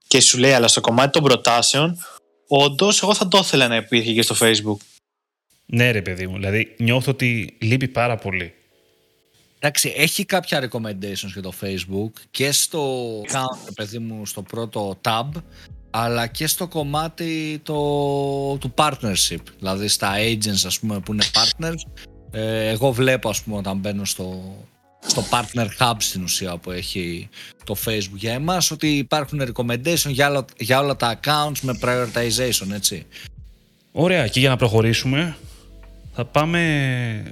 [0.08, 1.98] και σου λέει, αλλά στο κομμάτι των προτάσεων,
[2.48, 4.78] όντως εγώ θα το ήθελα να υπήρχε και στο Facebook.
[5.66, 6.36] Ναι, ρε παιδί μου.
[6.36, 8.54] Δηλαδή, νιώθω ότι λείπει πάρα πολύ.
[9.60, 15.00] Εντάξει, έχει κάποια recommendations για το Facebook και στο account, ρε παιδί μου, στο πρώτο
[15.04, 15.30] tab,
[15.92, 17.74] αλλά και στο κομμάτι το,
[18.58, 19.42] του partnership.
[19.58, 22.04] Δηλαδή στα agents, ας πούμε, που είναι partners.
[22.32, 24.56] Ε, εγώ βλέπω, ας πούμε, όταν μπαίνω στο,
[25.08, 27.30] στο partner hub στην ουσία που έχει
[27.64, 32.72] το Facebook για εμάς, ότι υπάρχουν recommendation για, όλα- για όλα τα accounts με prioritization,
[32.74, 33.06] έτσι.
[33.92, 35.36] Ωραία, και για να προχωρήσουμε,
[36.14, 36.62] θα πάμε.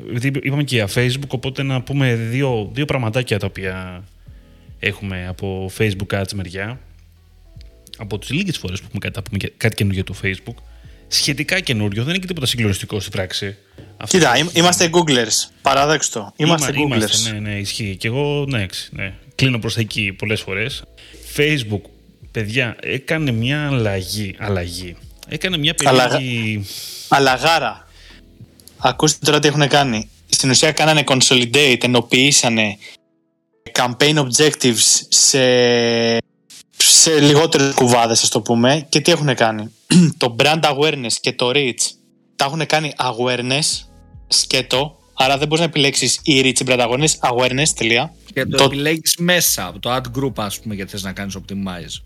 [0.09, 4.03] επειδή Είπαμε και για Facebook, οπότε να πούμε δύο, δύο πραγματάκια τα οποία
[4.79, 6.79] έχουμε από Facebook Ads μεριά.
[8.01, 10.63] Από τις λίγες φορές που έχουμε κάτι, θα πούμε και- κάτι καινούργιο για το Facebook.
[11.07, 13.55] Σχετικά καινούριο, δεν είναι και τίποτα συγκλονιστικό στην πράξη.
[13.97, 15.49] Αυτό- Κοίτα, ειμ- είμαστε Googlers.
[15.61, 16.33] Παράδεξτο.
[16.35, 16.97] Είμαστε Είμα- Googlers.
[16.97, 17.95] είμαστε, ναι, ναι, ισχύει.
[17.99, 19.13] Και εγώ, ναι, εξ- ναι.
[19.35, 20.83] κλείνω προς τα εκεί πολλές φορές.
[21.35, 21.81] Facebook,
[22.31, 24.35] παιδιά, έκανε μια αλλαγή.
[24.39, 24.95] αλλαγή.
[25.27, 26.65] Έκανε μια Αλλαγα- περίεργη...
[27.07, 27.87] Αλλαγάρα.
[28.77, 30.09] Ακούστε τώρα τι έχουν κάνει.
[30.29, 32.77] Στην ουσία κάνανε consolidate, ενοποιήσανε
[33.71, 35.39] campaign objectives σε,
[36.83, 38.85] σε λιγότερες κουβάδες, ας το πούμε.
[38.89, 39.71] Και τι έχουν κάνει.
[40.17, 41.81] το brand awareness και το reach
[42.35, 43.83] τα έχουν κάνει awareness,
[44.27, 44.97] σκέτο.
[45.13, 48.13] Άρα δεν μπορείς να επιλέξεις η reach brand awareness, awareness, τελεία.
[48.33, 51.37] Και το, Το- επιλέγεις μέσα από το ad group, ας πούμε, γιατί θες να κάνεις
[51.37, 52.03] optimize.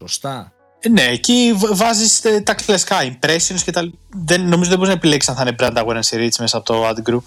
[0.00, 0.52] Σωστά.
[0.78, 3.90] Ε, Ναι, εκεί β- βάζεις ε, τα κλασικά impressions και τα...
[4.24, 6.66] Δεν, νομίζω δεν μπορείς να επιλέξεις αν θα είναι brand awareness ή reach μέσα από
[6.66, 7.22] το ad group.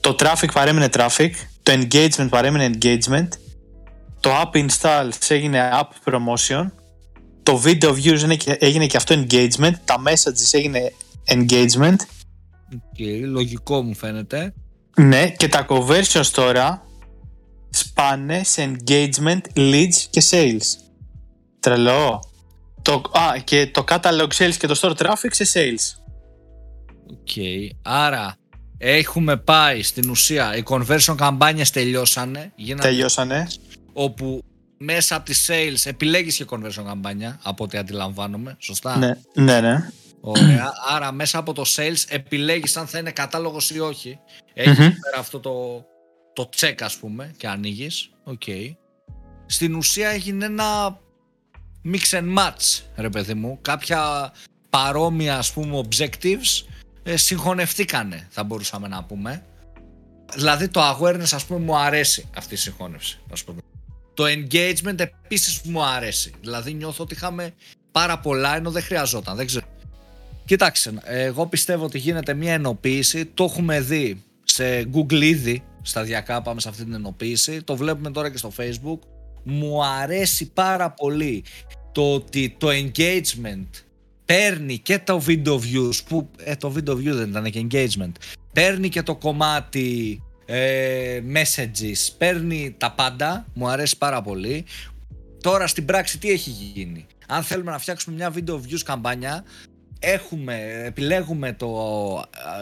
[0.00, 1.30] Το traffic παρέμεινε traffic,
[1.62, 3.28] το engagement παρέμεινε engagement,
[4.20, 6.70] το app installs έγινε app promotion,
[7.42, 10.92] το video views είναι και- έγινε και αυτό engagement, τα messages έγινε
[11.28, 11.96] engagement,
[12.92, 14.54] Και λογικό μου φαίνεται.
[14.96, 16.82] ναι, και τα conversions τώρα
[17.70, 20.60] σπάνε σε engagement, leads και sales.
[21.60, 22.24] Τρελό.
[22.82, 26.02] Το, α, και το catalog sales και το store traffic σε sales.
[27.10, 27.28] Οκ.
[27.82, 28.34] Άρα
[28.78, 32.52] έχουμε πάει στην ουσία, οι conversion καμπάνιες τελειώσανε.
[32.56, 33.46] Γίνανε Τελειώσανε.
[34.04, 34.42] Όπου
[34.78, 38.56] μέσα από τις sales επιλέγεις και conversion καμπάνια, από ό,τι αντιλαμβάνομαι.
[38.58, 39.90] Σωστά; Ναι, ναι, ναι.
[40.20, 40.72] Ωραία.
[40.88, 44.18] Άρα μέσα από το sales επιλέγεις αν θα είναι κατάλογος ή όχι.
[44.54, 44.88] Έχεις Μμμ.
[44.88, 45.84] πέρα αυτό το,
[46.32, 48.10] το check ας πούμε και ανοίγεις.
[48.24, 48.42] Οκ.
[49.46, 50.98] Στην ουσία έγινε ένα
[51.84, 53.58] mix and match ρε παιδί μου.
[53.62, 54.32] Κάποια
[54.70, 56.64] παρόμοια ας πούμε objectives
[57.02, 59.44] ε, συγχωνευτήκανε θα μπορούσαμε να πούμε.
[60.34, 63.18] Δηλαδή το awareness ας πούμε μου αρέσει αυτή η συγχώνευση.
[63.32, 63.60] Ας πούμε.
[64.20, 66.32] Το engagement επίσης μου αρέσει.
[66.40, 67.54] Δηλαδή νιώθω ότι είχαμε
[67.92, 69.36] πάρα πολλά ενώ δεν χρειαζόταν.
[69.36, 69.66] Δεν ξέρω.
[70.44, 73.24] Κοιτάξτε, εγώ πιστεύω ότι γίνεται μια ενοποίηση.
[73.24, 77.62] Το έχουμε δει σε Google ήδη σταδιακά πάμε σε αυτή την ενοποίηση.
[77.62, 78.98] Το βλέπουμε τώρα και στο Facebook.
[79.42, 81.44] Μου αρέσει πάρα πολύ
[81.92, 83.68] το ότι το engagement
[84.24, 88.12] παίρνει και το video views που ε, το video views δεν ήταν και engagement
[88.52, 92.12] παίρνει και το κομμάτι ε, messages.
[92.18, 93.46] Παίρνει τα πάντα.
[93.54, 94.64] Μου αρέσει πάρα πολύ.
[95.40, 97.06] Τώρα στην πράξη τι έχει γίνει.
[97.26, 99.44] Αν θέλουμε να φτιάξουμε μια video views καμπάνια
[99.98, 101.68] έχουμε, επιλέγουμε το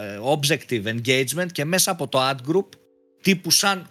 [0.01, 2.67] ε, objective engagement και μέσα από το ad group
[3.21, 3.87] τύπου σαν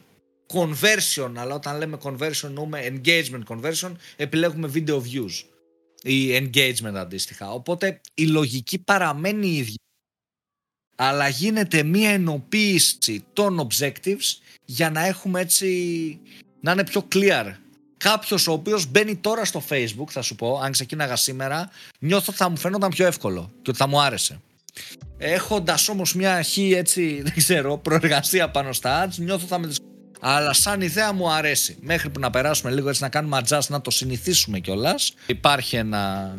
[0.52, 5.44] conversion αλλά όταν λέμε conversion νοούμε engagement conversion επιλέγουμε video views.
[6.02, 7.52] Ή engagement αντίστοιχα.
[7.52, 9.87] Οπότε η λογική παραμένει η ίδια
[11.00, 16.18] αλλά γίνεται μία ενοποίηση των objectives για να έχουμε έτσι
[16.60, 17.52] να είναι πιο clear.
[17.96, 22.36] Κάποιος ο οποίος μπαίνει τώρα στο Facebook, θα σου πω, αν ξεκίναγα σήμερα, νιώθω ότι
[22.36, 24.40] θα μου φαίνονταν πιο εύκολο και ότι θα μου άρεσε.
[25.18, 29.72] Έχοντας όμως μια χή έτσι, δεν ξέρω, προεργασία πάνω στα ads, νιώθω θα με
[30.20, 31.76] αλλά σαν ιδέα μου αρέσει.
[31.80, 35.14] Μέχρι που να περάσουμε λίγο έτσι να κάνουμε adjust, να το συνηθίσουμε κιόλας.
[35.26, 36.34] Υπάρχει ένα.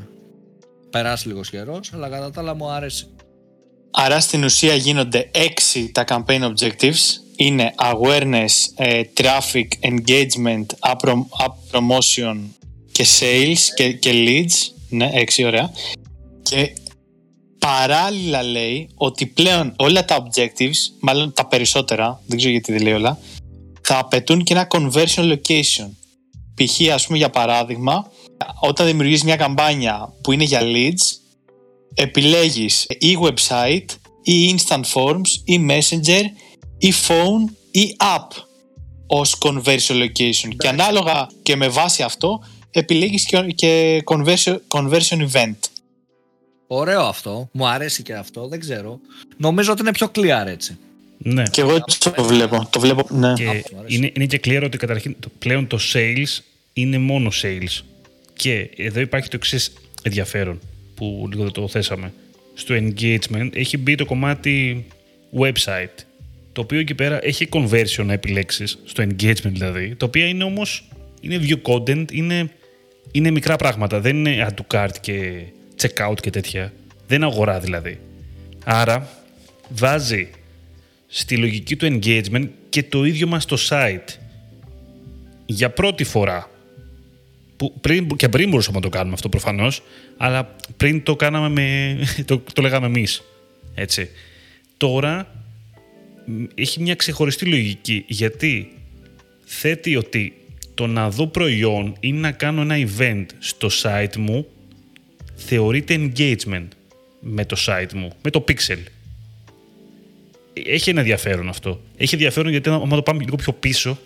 [0.90, 3.08] Περάσει λίγος καιρός, αλλά κατά τα άλλα μου αρέσει.
[3.92, 6.98] Άρα στην ουσία γίνονται έξι τα campaign objectives.
[7.36, 11.10] Είναι awareness, ε, traffic, engagement, app
[11.72, 12.38] promotion
[12.92, 14.74] και sales και, και leads.
[14.90, 15.72] Ναι, έξι ωραία.
[16.42, 16.74] Και
[17.60, 22.94] παράλληλα λέει ότι πλέον όλα τα objectives, μάλλον τα περισσότερα, δεν ξέρω γιατί δεν λέει
[22.94, 23.20] όλα,
[23.82, 25.90] θα απαιτούν και ένα conversion location.
[26.56, 26.94] Π.χ.
[26.94, 28.12] ας πούμε για παράδειγμα,
[28.60, 31.19] όταν δημιουργείς μια καμπάνια που είναι για leads,
[31.94, 33.86] επιλέγεις ή website
[34.24, 36.24] ή instant forms ή messenger
[36.78, 38.44] ή phone ή app
[39.08, 40.56] ως conversion location.
[40.58, 43.26] Και ανάλογα και με βάση αυτό επιλέγεις
[43.56, 45.58] και conversion, conversion event.
[46.68, 47.50] Ωραίο αυτό.
[47.52, 48.48] Μου αρέσει και αυτό.
[48.48, 49.00] Δεν ξέρω.
[49.38, 50.78] Νομίζω ότι είναι πιο clear έτσι.
[51.18, 51.44] Ναι.
[51.44, 52.68] Και εγώ έτσι το βλέπω.
[52.70, 53.34] Το βλέπω ναι.
[53.34, 56.40] Και είναι, είναι και clear ότι καταρχήν πλέον το sales
[56.74, 57.84] είναι μόνο sales.
[58.34, 60.60] Και εδώ υπάρχει το εξής ενδιαφέρον
[61.00, 62.14] που λίγο το θέσαμε.
[62.54, 64.86] Στο engagement έχει μπει το κομμάτι
[65.40, 66.04] website
[66.52, 70.88] το οποίο εκεί πέρα έχει conversion να επιλέξεις στο engagement δηλαδή το οποίο είναι όμως
[71.22, 72.50] είναι view content είναι,
[73.12, 75.44] είναι μικρά πράγματα δεν είναι add to cart και
[75.82, 76.74] checkout και τέτοια
[77.08, 78.00] δεν είναι αγορά δηλαδή
[78.64, 79.10] άρα
[79.70, 80.30] βάζει
[81.08, 84.10] στη λογική του engagement και το ίδιο μας το site.
[85.46, 86.50] Για πρώτη φορά,
[87.60, 89.82] που πριν, και πριν μπορούσαμε να το κάνουμε αυτό προφανώς,
[90.18, 93.24] αλλά πριν το κάναμε με, το, το λέγαμε εμείς.
[93.76, 94.10] Έτσι.
[94.78, 95.44] Τώρα
[96.56, 98.72] έχει μια ξεχωριστή λογική, γιατί
[99.46, 100.34] θέτει ότι
[100.74, 104.48] το να δω προϊόν ή να κάνω ένα event στο site μου
[105.36, 106.68] θεωρείται engagement
[107.20, 108.80] με το site μου, με το pixel
[110.66, 111.82] έχει ένα ενδιαφέρον αυτό.
[111.98, 114.00] Έχει ενδιαφέρον γιατί, αν το πάμε λίγο πιο πίσω,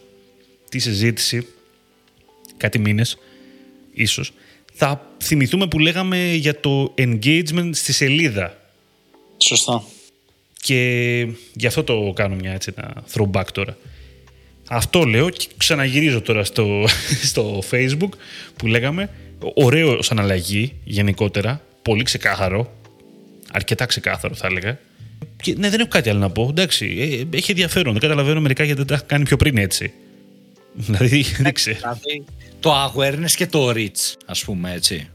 [0.70, 1.48] τη συζήτηση,
[2.58, 3.18] κάτι μήνες,
[3.94, 4.34] ίσως,
[4.74, 8.58] θα θυμηθούμε που λέγαμε για το engagement στη σελίδα.
[9.38, 9.84] Σωστά.
[10.62, 13.78] Και γι' αυτό το κάνω μια έτσι, ένα throwback τώρα.
[14.68, 16.86] Αυτό λέω και ξαναγυρίζω τώρα στο,
[17.32, 18.10] στο facebook
[18.58, 19.10] που λέγαμε.
[19.54, 21.62] Ωραίο σαν αλλαγή γενικότερα.
[21.82, 22.74] Πολύ ξεκάθαρο.
[23.52, 24.80] Αρκετά ξεκάθαρο θα έλεγα.
[25.42, 26.48] Και, ναι, δεν έχω κάτι άλλο να πω.
[26.50, 26.86] Εντάξει,
[27.32, 27.92] ε, έχει ενδιαφέρον.
[27.92, 29.94] Δεν καταλαβαίνω μερικά γιατί δεν τα έχω κάνει πιο πριν έτσι.
[30.86, 31.78] Δηλαδή, δεν ξέρω.
[31.78, 32.26] Δηλαδή,
[32.60, 35.10] το awareness και το reach, ας πούμε έτσι.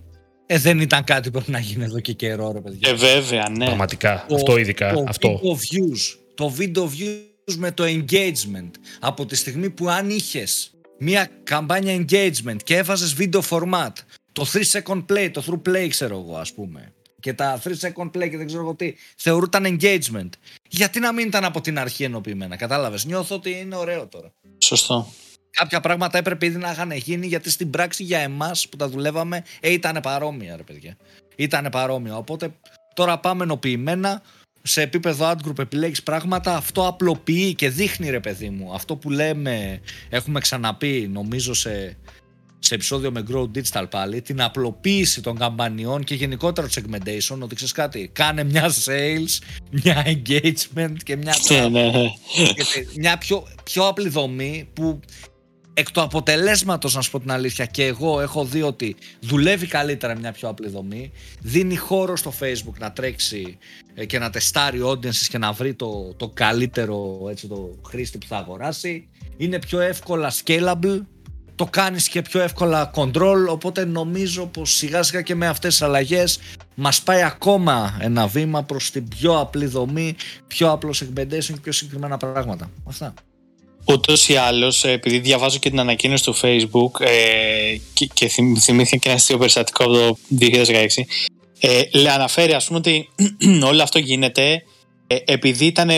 [0.46, 2.88] Ε, δεν ήταν κάτι που πρέπει να γίνει εδώ και καιρό, ρε παιδιά.
[2.88, 3.64] Ε, βέβαια, ναι.
[3.64, 4.24] Πραγματικά.
[4.28, 4.92] Το, αυτό ειδικά.
[4.92, 5.40] Το αυτό.
[5.42, 8.70] Video views, το video views με το engagement.
[9.00, 13.92] Από τη στιγμή που αν είχες μια καμπάνια engagement και έβαζες video format,
[14.32, 18.06] το 3 second play, το through play, ξέρω εγώ, ας πούμε και τα 3 second
[18.06, 20.28] play και δεν ξέρω εγώ τι, θεωρούταν engagement.
[20.68, 24.32] Γιατί να μην ήταν από την αρχή ενοποιημένα, κατάλαβες; Νιώθω ότι είναι ωραίο τώρα.
[24.58, 25.12] Σωστό.
[25.50, 29.44] Κάποια πράγματα έπρεπε ήδη να είχαν γίνει γιατί στην πράξη για εμάς που τα δουλεύαμε
[29.60, 30.96] ε, ήταν παρόμοια, ρε παιδιά.
[31.36, 32.16] Ήταν παρόμοια.
[32.16, 32.54] Οπότε
[32.94, 34.22] τώρα πάμε ενοποιημένα.
[34.62, 38.74] Σε επίπεδο ad group επιλέγεις πράγματα, αυτό απλοποιεί και δείχνει ρε παιδί μου.
[38.74, 41.96] Αυτό που λέμε, έχουμε ξαναπεί νομίζω σε
[42.58, 47.54] σε επεισόδιο με Grow Digital πάλι την απλοποίηση των καμπανιών και γενικότερα το segmentation ότι
[47.54, 49.38] ξέρεις κάτι, κάνε μια sales,
[49.70, 52.10] μια engagement και μια, ναι, ναι, ναι.
[52.96, 55.00] μια πιο, πιο απλή δομή που
[55.78, 60.18] εκ του αποτελέσματος να σου πω την αλήθεια και εγώ έχω δει ότι δουλεύει καλύτερα
[60.18, 63.58] μια πιο απλή δομή δίνει χώρο στο facebook να τρέξει
[63.94, 68.26] ε, και να τεστάρει audiences και να βρει το, το καλύτερο έτσι, το χρήστη που
[68.26, 71.00] θα αγοράσει είναι πιο εύκολα scalable
[71.54, 75.82] το κάνεις και πιο εύκολα control οπότε νομίζω πως σιγά σιγά και με αυτές τις
[75.82, 76.40] αλλαγές
[76.74, 81.72] μας πάει ακόμα ένα βήμα προς την πιο απλή δομή, πιο απλό segmentation και πιο
[81.72, 82.70] συγκεκριμένα πράγματα.
[82.84, 83.14] Αυτά.
[83.92, 89.08] Ούτως ή άλλως, επειδή διαβάζω και την ανακοίνωση του Facebook ε, και, και θυμήθηκα και
[89.08, 90.86] ένα αστείο περιστατικό από το 2016,
[91.60, 91.82] ε,
[92.14, 93.08] αναφέρει ας πούμε ότι
[93.70, 94.62] όλο αυτό γίνεται
[95.06, 95.90] ε, επειδή ήταν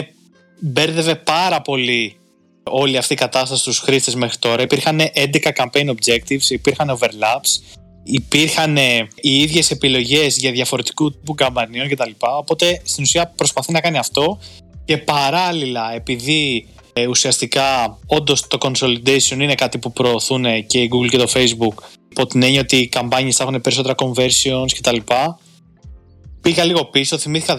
[0.61, 2.17] μπέρδευε πάρα πολύ
[2.63, 4.63] όλη αυτή η κατάσταση στους χρήστες μέχρι τώρα.
[4.63, 8.77] Υπήρχαν 11 campaign objectives, υπήρχαν overlaps, υπήρχαν
[9.21, 12.11] οι ίδιες επιλογές για διαφορετικού τύπου καμπανίων κτλ.
[12.19, 14.39] Οπότε στην ουσία προσπαθεί να κάνει αυτό
[14.85, 21.09] και παράλληλα επειδή ε, ουσιαστικά όντως το consolidation είναι κάτι που προωθούν και η Google
[21.09, 24.97] και το Facebook υπό την έννοια ότι οι καμπάνιες θα έχουν περισσότερα conversions κτλ.
[26.41, 27.57] Πήγα λίγο πίσω, θυμήθηκα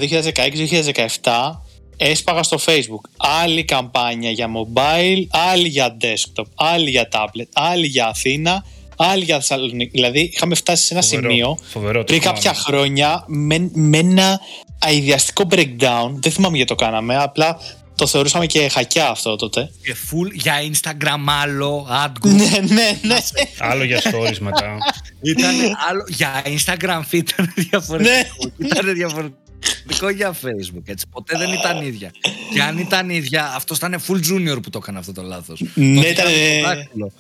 [1.22, 1.52] 2016-2017
[1.98, 8.08] έσπαγα στο facebook άλλη καμπάνια για mobile, άλλη για desktop, άλλη για tablet, άλλη για
[8.08, 8.66] Αθήνα,
[8.96, 9.92] άλλη για Θεσσαλονίκη.
[9.92, 14.40] Δηλαδή είχαμε φτάσει σε ένα σημείο φοβερό, πριν κάποια χρόνια με, με ένα
[14.80, 16.10] αειδιαστικό breakdown.
[16.12, 17.60] Δεν θυμάμαι γιατί το κάναμε, απλά
[18.02, 19.72] το θεωρούσαμε και χακιά αυτό τότε.
[19.82, 23.18] Και full για Instagram άλλο, ad ναι, ναι, ναι.
[23.60, 24.78] άλλο για stories μετά.
[25.32, 25.56] Ήταν
[25.90, 28.16] άλλο, για Instagram feed ήταν διαφορετικό.
[28.58, 28.68] Ναι.
[28.68, 31.06] ήταν διαφορετικό για Facebook, έτσι.
[31.12, 32.12] Ποτέ δεν ήταν ίδια.
[32.54, 35.64] Και αν ήταν ίδια, αυτός ήταν full junior που το έκανε αυτό το λάθος.
[35.74, 36.26] Ναι, ήταν.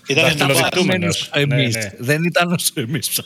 [0.07, 0.29] Ήταν
[1.33, 1.77] εμείς.
[1.97, 3.21] Δεν ήταν όσο εμείς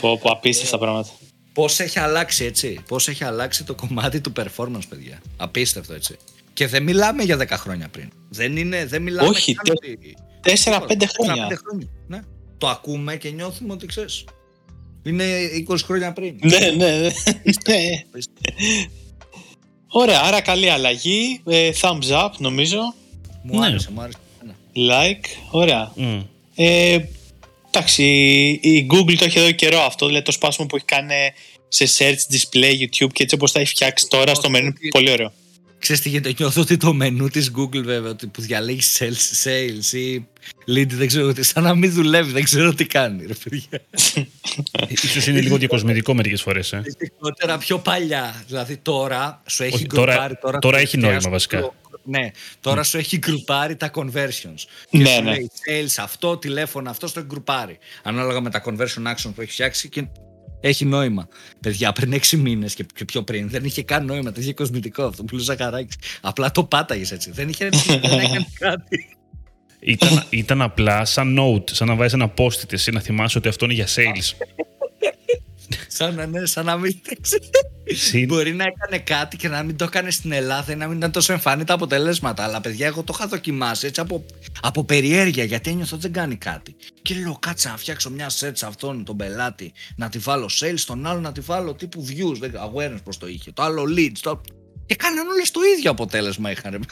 [0.00, 1.08] Πω, πω, απίστευτα πράγματα.
[1.52, 6.16] Πώς έχει αλλάξει, έτσι; Πώς έχει αλλάξει το κομμάτι του performance, παιδιά; Απίστευτο, έτσι.
[6.52, 8.08] Και δεν μιλάμε για 10 χρόνια πριν.
[8.28, 9.56] Δεν, είναι, δεν μιλάμε Όχι,
[10.42, 11.58] 4-5 χρόνια.
[11.64, 11.88] χρόνια.
[12.06, 12.20] Ναι.
[12.58, 14.24] Το ακούμε και νιώθουμε ότι ξέρεις.
[15.02, 15.24] Είναι
[15.68, 16.36] 20 χρόνια πριν.
[16.42, 17.10] ναι, ναι, ναι.
[19.88, 21.40] Ωραία, άρα καλή αλλαγή.
[21.46, 22.94] Ε, thumbs up, νομίζω.
[23.42, 24.18] Μου άρεσε, μου άρεσε.
[24.74, 25.92] Like, ωραία.
[25.96, 26.24] Mm.
[26.54, 26.98] Ε,
[27.70, 28.02] Εντάξει,
[28.62, 31.14] η Google το έχει εδώ καιρό αυτό, δηλαδή το σπάσιμο που έχει κάνει
[31.68, 35.32] σε search display YouTube και έτσι όπως τα έχει φτιάξει τώρα στο μενού, πολύ ωραίο.
[35.78, 39.92] Ξέρεις τι γίνεται, νιώθω ότι το μενού της Google βέβαια ότι που διαλέγεις sales, sales
[39.92, 40.26] ή
[40.66, 43.82] lead δεν ξέρω τι, σαν να μην δουλεύει, δεν ξέρω τι κάνει ρε παιδιά.
[45.04, 46.72] Ίσως είναι λίγο διακοσμητικό μερικές φορές.
[46.72, 46.82] Ε.
[46.84, 51.74] Ειδικότερα πιο παλιά, δηλαδή τώρα σου έχει τώρα, τώρα, τώρα έχει νόημα βασικά.
[52.10, 54.64] Ναι, τώρα σου έχει γκρουπάρει τα conversions.
[54.90, 55.30] Ναι, και σου ναι.
[55.30, 57.78] λέει sales αυτό, τηλέφωνο αυτό, στο γκρουπάρει.
[58.02, 60.06] Ανάλογα με τα conversion action που έχει φτιάξει και
[60.60, 61.28] έχει νόημα.
[61.60, 64.30] Παιδιά, πριν 6 μήνες και πιο πριν δεν είχε καν νόημα.
[64.30, 65.96] Δεν είχε κοσμητικό αυτό που λέει Ζακαράκη.
[66.20, 67.30] Απλά το πάταγες έτσι.
[67.30, 69.16] Δεν είχε δεν έκανε κάτι.
[69.80, 73.64] Ήταν, ήταν απλά σαν note, σαν να βάζεις ένα post-it εσύ να θυμάσαι ότι αυτό
[73.64, 74.46] είναι για sales.
[75.88, 77.00] Σαν να ναι, σαν να μην
[78.26, 81.12] Μπορεί να έκανε κάτι και να μην το έκανε στην Ελλάδα ή να μην ήταν
[81.12, 82.44] τόσο εμφανή τα αποτελέσματα.
[82.44, 84.24] Αλλά παιδιά, εγώ το είχα δοκιμάσει έτσι από,
[84.60, 86.76] από περιέργεια γιατί ένιωθα ότι δεν κάνει κάτι.
[87.02, 90.74] Και λέω, κάτσε να φτιάξω μια set σε αυτόν τον πελάτη, να τη βάλω sales,
[90.76, 94.18] στον άλλο να τη βάλω τύπου views, awareness πώς το είχε, το άλλο leads.
[94.20, 94.40] Το...
[94.86, 96.86] Και κάναν όλες το ίδιο αποτέλεσμα είχαν.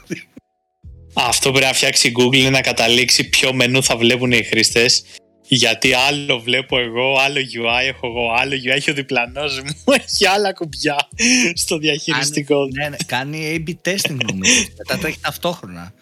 [1.13, 5.05] Αυτό πρέπει να φτιάξει η Google να καταλήξει ποιο μενού θα βλέπουν οι χρήστες
[5.49, 10.27] γιατί άλλο βλέπω εγώ, άλλο UI έχω εγώ, άλλο UI έχει ο διπλανός μου, έχει
[10.27, 11.09] άλλα κουμπιά
[11.55, 12.67] στο διαχειριστικό.
[12.67, 14.53] ναι, ναι, κάνει A-B testing νομίζω.
[14.79, 15.93] Μετά το έχει ταυτόχρονα.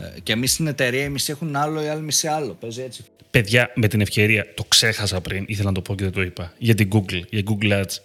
[0.00, 2.56] Ε, και εμείς στην εταιρεία, εμείς έχουν άλλο, οι άλλοι μισή άλλο.
[2.60, 3.04] Παίζει έτσι.
[3.30, 6.52] Παιδιά, με την ευκαιρία, το ξέχασα πριν, ήθελα να το πω και δεν το είπα.
[6.58, 7.96] Για την Google, για Google Ads.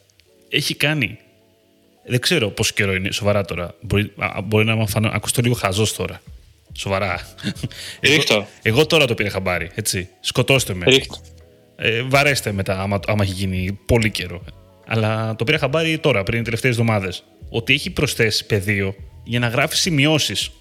[0.49, 1.17] Έχει κάνει.
[2.05, 3.75] Δεν ξέρω πόσο καιρό είναι, σοβαρά τώρα.
[3.81, 6.21] Μπορεί, μπορεί να μου ακουστώ λίγο χαζός τώρα.
[6.77, 7.19] Σοβαρά.
[7.99, 9.69] Εγώ, εγώ, τώρα το πήρα χαμπάρι.
[9.75, 10.09] Έτσι.
[10.19, 10.85] Σκοτώστε με.
[11.75, 14.43] Ε, βαρέστε μετά, άμα, άμα έχει γίνει πολύ καιρό.
[14.85, 17.23] Αλλά το πήρα χαμπάρι τώρα, πριν τελευταίες εβδομάδες.
[17.49, 20.51] Ότι έχει προσθέσει πεδίο για να γράφει σημειώσεις.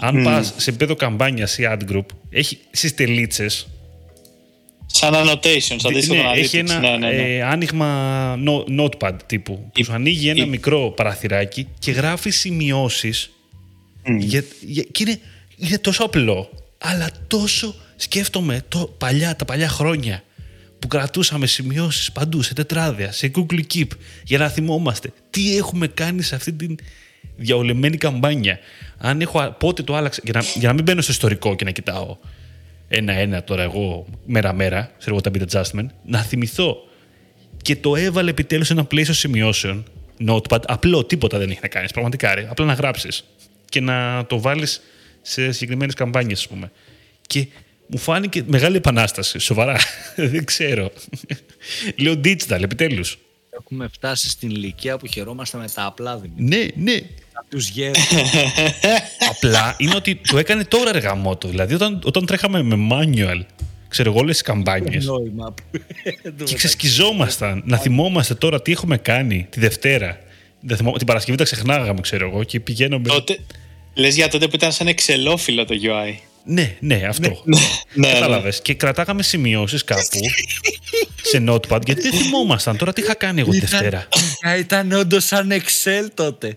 [0.00, 0.24] Αν mm.
[0.24, 3.68] πας σε επίπεδο καμπάνιας ή ad group, έχει στις τελίτσες.
[4.86, 7.36] Σαν annotations, αντίστοιχο ναι, Έχει ένα ναι, ναι, ναι.
[7.36, 8.38] Ε, άνοιγμα
[8.78, 9.70] notepad τύπου.
[9.72, 13.30] Που σου ανοίγει ένα μικρό παραθυράκι και γράφει σημειώσεις.
[14.06, 14.16] Mm.
[14.18, 15.20] Για, για, και είναι
[15.58, 20.22] είναι τόσο απλό, αλλά τόσο σκέφτομαι το, παλιά, τα παλιά χρόνια
[20.78, 23.88] που κρατούσαμε σημειώσεις παντού, σε τετράδια, σε Google Keep,
[24.24, 26.78] για να θυμόμαστε τι έχουμε κάνει σε αυτή την
[27.36, 28.58] διαολεμένη καμπάνια.
[28.98, 31.70] Αν έχω, πότε το άλλαξα, για να, για να μην μπαίνω στο ιστορικό και να
[31.70, 32.16] κοιτάω
[32.88, 36.76] ένα-ένα τώρα εγώ μέρα-μέρα, σε εγώ τα bit adjustment, να θυμηθώ.
[37.62, 39.84] Και το έβαλε επιτέλους ένα πλαίσιο σημειώσεων,
[40.28, 43.24] notepad, απλό, τίποτα δεν έχει να κάνεις, πραγματικά, ρε, απλά να γράψεις
[43.68, 44.80] και να το βάλεις
[45.28, 46.70] σε συγκεκριμένες καμπάνιες, ας πούμε.
[47.26, 47.46] Και
[47.86, 49.38] μου φάνηκε μεγάλη επανάσταση.
[49.38, 49.76] Σοβαρά.
[50.32, 50.92] Δεν ξέρω.
[51.96, 53.18] Λέω digital, επιτέλους.
[53.60, 57.00] Έχουμε φτάσει στην ηλικία που χαιρόμαστε με τα απλά Ναι, ναι.
[57.48, 57.70] Τους
[59.30, 61.48] Απλά είναι ότι το έκανε τώρα εργαμότο.
[61.48, 63.40] Δηλαδή όταν, όταν τρέχαμε με manual,
[63.88, 65.08] ξέρω εγώ όλες τις καμπάνιες.
[66.44, 70.18] και ξεσκιζόμασταν να θυμόμαστε τώρα τι έχουμε κάνει τη Δευτέρα.
[70.96, 73.08] Την Παρασκευή τα ξεχνάγαμε, ξέρω εγώ, και πηγαίνουμε.
[73.08, 73.38] Τότε,
[73.98, 76.14] Λες για τότε που ήταν σαν εξελόφυλλο το UI.
[76.44, 77.42] Ναι, ναι, αυτό.
[77.44, 77.58] Ναι,
[77.94, 78.12] ναι.
[78.12, 78.62] Κατάλαβες.
[78.62, 80.02] Και κρατάγαμε σημειώσεις κάπου
[81.22, 84.08] σε notepad γιατί δεν θυμόμασταν τώρα τι είχα κάνει εγώ τη Δευτέρα;
[84.46, 86.56] Α, Ήταν όντως σαν Excel τότε.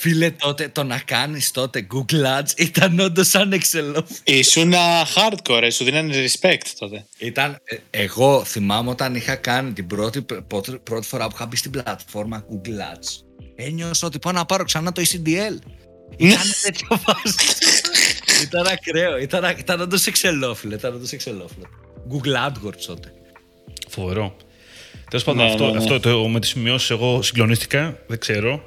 [0.00, 4.02] Φίλε, τότε το να κάνεις τότε Google Ads ήταν όντως σαν Excel.
[4.24, 7.06] Ήσουν α, hardcore, ε, σου δίνανε respect τότε.
[7.18, 11.56] Ήταν, ε, εγώ θυμάμαι όταν είχα κάνει την πρώτη, πρώτη, πρώτη φορά που είχα μπει
[11.56, 13.08] στην πλατφόρμα Google Ads.
[13.54, 15.58] Ένιωσα ότι πάω να πάρω ξανά το ECDL.
[16.16, 17.34] Ήταν τέτοιο φάση.
[18.42, 19.18] ήταν ακραίο.
[19.18, 20.74] Ήταν, ήταν όντως εξελόφιλο.
[20.74, 21.66] Ήταν όντως εξελόφιλο.
[22.10, 23.12] Google AdWords τότε.
[23.88, 24.36] Φοβερό.
[25.10, 25.78] Τέλος πάντων, Ναι, αυτό, ναι, ναι.
[25.78, 27.98] αυτό το, με τις σημειώσεις εγώ συγκλονίστηκα.
[28.06, 28.62] Δεν ξέρω.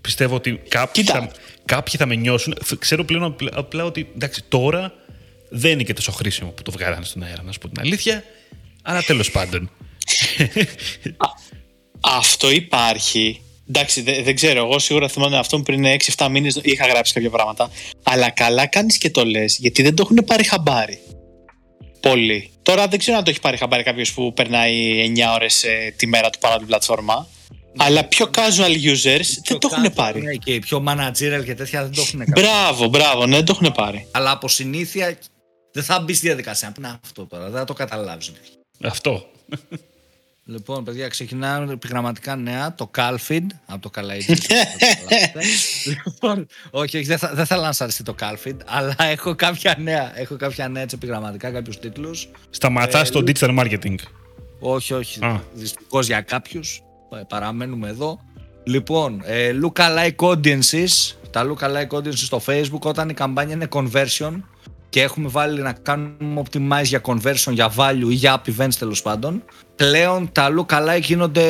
[0.00, 1.18] Πιστεύω ότι κάποιοι Κοίτα.
[1.20, 1.30] θα,
[1.64, 2.54] κάποιοι θα με νιώσουν.
[2.62, 4.92] Φ- Ξέρω πλέον απλά, απλά ότι εντάξει, τώρα
[5.48, 8.24] δεν είναι και τόσο χρήσιμο που το βγάλανε στον αέρα, να σου πω την αλήθεια.
[8.82, 9.70] Αλλά τέλος πάντων.
[12.00, 13.40] Αυτό υπάρχει.
[13.68, 14.64] Εντάξει, δε- δεν ξέρω.
[14.64, 15.84] Εγώ σίγουρα θυμάμαι αυτό πριν
[16.16, 17.70] 6-7 μήνες είχα γράψει κάποια πράγματα.
[18.02, 20.98] Αλλά καλά κάνεις και το λες, γιατί δεν το έχουν πάρει χαμπάρι.
[22.00, 22.50] Πολύ.
[22.62, 25.64] Τώρα δεν ξέρω αν το έχει πάρει χαμπάρι κάποιος που περνάει 9 ώρες
[25.96, 27.28] τη μέρα του πάνω από την πλατφόρμα.
[27.76, 30.20] Αλλά πιο casual users δεν το έχουν πάρει.
[30.22, 32.30] Ναι, και οι πιο managerial και τέτοια δεν το έχουν κάνει.
[32.40, 34.06] Μπράβο, μπράβο, ναι, δεν το έχουν πάρει.
[34.10, 35.18] Αλλά από συνήθεια
[35.72, 36.72] δεν θα μπει στη διαδικασία.
[36.78, 38.32] Να αυτό τώρα, δεν θα το καταλάβεις.
[38.84, 39.26] Αυτό.
[40.50, 42.74] Λοιπόν, παιδιά, ξεκινάμε επιγραμματικά νέα.
[42.74, 44.34] Το Calfeed από το Καλαϊτζή.
[45.86, 49.76] λοιπόν, όχι, όχι, δεν, θα, δεν θέλω να σας αρέσει το Calfeed, αλλά έχω κάποια
[49.78, 50.18] νέα.
[50.18, 52.28] Έχω κάποια νέα έτσι επιγραμματικά, κάποιους τίτλους.
[52.50, 53.94] Σταματάς το digital marketing.
[54.60, 55.24] Όχι, όχι.
[55.24, 55.42] Α.
[55.54, 56.82] Δυστυχώς για κάποιους.
[57.28, 58.20] Παραμένουμε εδώ.
[58.64, 61.14] Λοιπόν, ε, lookalike audiences.
[61.30, 64.40] Τα lookalike audiences στο Facebook όταν η καμπάνια είναι conversion
[64.88, 69.02] και έχουμε βάλει να κάνουμε optimize για conversion, για value ή για app events τέλος
[69.02, 69.42] πάντων.
[69.76, 71.44] Πλέον τα lookalike γίνονται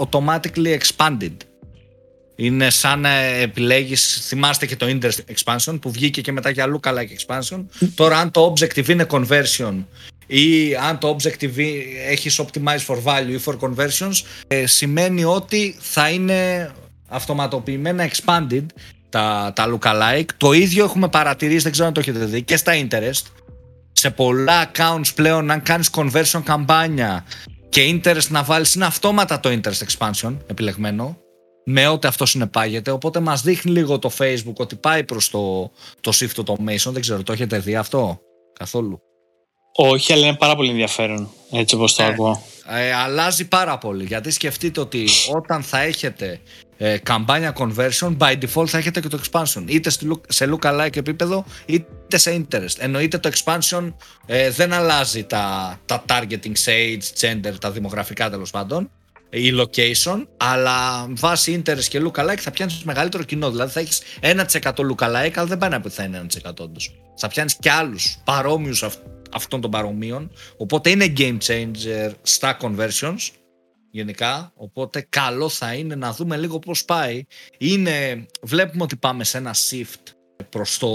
[0.00, 1.36] automatically expanded.
[2.36, 7.36] Είναι σαν να επιλέγεις, θυμάστε και το interest expansion που βγήκε και μετά για lookalike
[7.38, 7.64] expansion.
[7.94, 9.84] Τώρα αν το objective είναι conversion
[10.26, 11.58] ή αν το objective
[12.08, 16.70] έχεις optimize for value ή for conversions ε, σημαίνει ότι θα είναι
[17.08, 18.66] αυτοματοποιημένα expanded
[19.14, 20.28] τα, τα lookalike.
[20.36, 23.22] Το ίδιο έχουμε παρατηρήσει, δεν ξέρω αν το έχετε δει, και στα interest.
[23.92, 27.24] Σε πολλά accounts πλέον αν κάνεις conversion καμπάνια
[27.68, 31.16] και interest να βάλεις είναι αυτόματα το interest expansion επιλεγμένο
[31.64, 32.90] με ό,τι αυτό συνεπάγεται.
[32.90, 36.90] Οπότε μας δείχνει λίγο το Facebook ότι πάει προς το, το shift automation.
[36.92, 38.18] Δεν ξέρω, το έχετε δει αυτό
[38.58, 39.00] καθόλου;
[39.76, 41.28] Όχι, αλλά είναι πάρα πολύ ενδιαφέρον.
[41.50, 42.08] Έτσι όπως το Ναι.
[42.08, 42.42] ακούω.
[42.68, 46.40] Ε, αλλάζει πάρα πολύ γιατί σκεφτείτε ότι όταν θα έχετε
[46.76, 50.96] ε, καμπάνια conversion by default θα έχετε και το expansion είτε στη look- σε lookalike
[50.96, 53.92] επίπεδο είτε σε interest εννοείται το expansion
[54.26, 58.90] ε, δεν αλλάζει τα, τα targeting σε age, gender, τα δημογραφικά τέλος πάντων
[59.34, 63.50] η location, αλλά βάσει interest και lookalike θα πιάνεις μεγαλύτερο κοινό.
[63.50, 66.94] Δηλαδή θα έχεις 1% lookalike, αλλά δεν πάει να πει ότι θα είναι 1% όντως.
[67.16, 68.82] Θα πιάνεις και άλλους παρόμοιους
[69.34, 70.30] αυτών των παρομοίων.
[70.56, 73.30] Οπότε είναι game changer στα conversions
[73.90, 74.52] γενικά.
[74.56, 77.24] Οπότε καλό θα είναι να δούμε λίγο πώς πάει.
[77.58, 80.12] Είναι, βλέπουμε ότι πάμε σε ένα shift
[80.48, 80.88] προς το,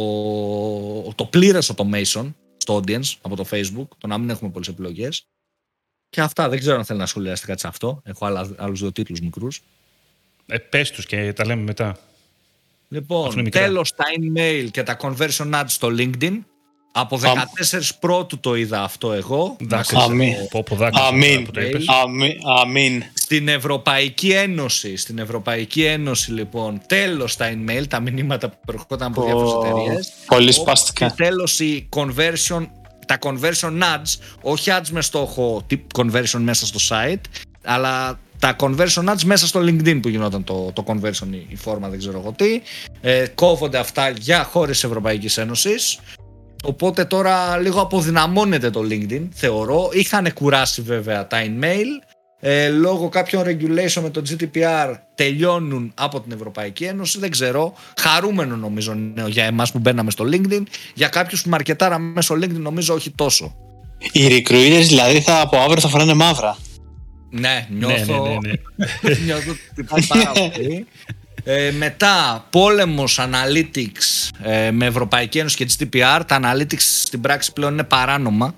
[1.15, 5.27] το πλήρες automation στο audience από το facebook, το να μην έχουμε πολλές επιλογές.
[6.09, 8.01] Και αυτά, δεν ξέρω αν θέλει να σχολιάσετε κάτι σε αυτό.
[8.05, 9.61] Έχω άλλα, άλλους δύο τίτλους μικρούς.
[10.45, 11.89] Ε, πες τους και τα λέμε μετά.
[11.89, 12.05] Αυτό
[12.89, 13.61] είναι Λοιπόν, μικρά.
[13.61, 16.39] τέλος τα email και τα conversion ads στο LinkedIn.
[16.91, 19.55] Από 14 πρώτου το είδα αυτό εγώ.
[19.59, 20.03] Δάκρυσα.
[20.03, 20.33] Αμήν.
[20.49, 21.29] Πω, πω, δάκρυσα Αμήν.
[21.31, 21.85] τώρα που το είπες.
[22.03, 22.37] Αμήν.
[22.59, 23.03] αμήν.
[23.13, 29.23] Στην Ευρωπαϊκή Ένωση, στην Ευρωπαϊκή Ένωση λοιπόν, τέλος τα email, τα μηνύματα που ερχόταν από
[29.23, 30.11] διάφορες Πω, εταιρείες.
[30.25, 31.07] Πολύ Όπου σπαστικά.
[31.07, 32.67] Και τέλος η conversion,
[33.05, 37.21] τα conversion ads, όχι ads με στόχο τύπου conversion μέσα στο site,
[37.63, 41.89] αλλά τα conversion ads μέσα στο LinkedIn που γινόταν το, το conversion, η, η φόρμα
[41.89, 42.61] δεν ξέρω εγώ τι.
[43.01, 45.99] Ε, κόβονται αυτά για χώρες της Ευρωπαϊκής Ένωσης.
[46.63, 49.89] Οπότε τώρα λίγο αποδυναμώνεται το LinkedIn, θεωρώ.
[49.93, 52.07] Είχαν κουράσει βέβαια τα email.
[52.41, 57.19] Ε, λόγω κάποιων regulation με το GDPR τελειώνουν από την Ευρωπαϊκή Ένωση.
[57.19, 57.73] Δεν ξέρω.
[57.97, 60.63] Χαρούμενο νομίζω νέο για εμάς που μπαίναμε στο LinkedIn.
[60.93, 63.55] Για κάποιους που μαρκετάραμε μέσω LinkedIn νομίζω όχι τόσο.
[64.11, 66.57] Οι recruiters δηλαδή θα, από αύριο θα φοράνε μαύρα.
[67.29, 68.53] Ναι, Ναι, νιώθω, ναι, ναι,
[69.01, 69.15] ναι.
[69.25, 70.85] νιώθω ότι πάει πάρα πολύ.
[71.43, 76.21] Ε, μετά, πόλεμος analytics ε, με Ευρωπαϊκή Ένωση και GDPR.
[76.27, 78.55] Τα analytics στην πράξη πλέον είναι παράνομα.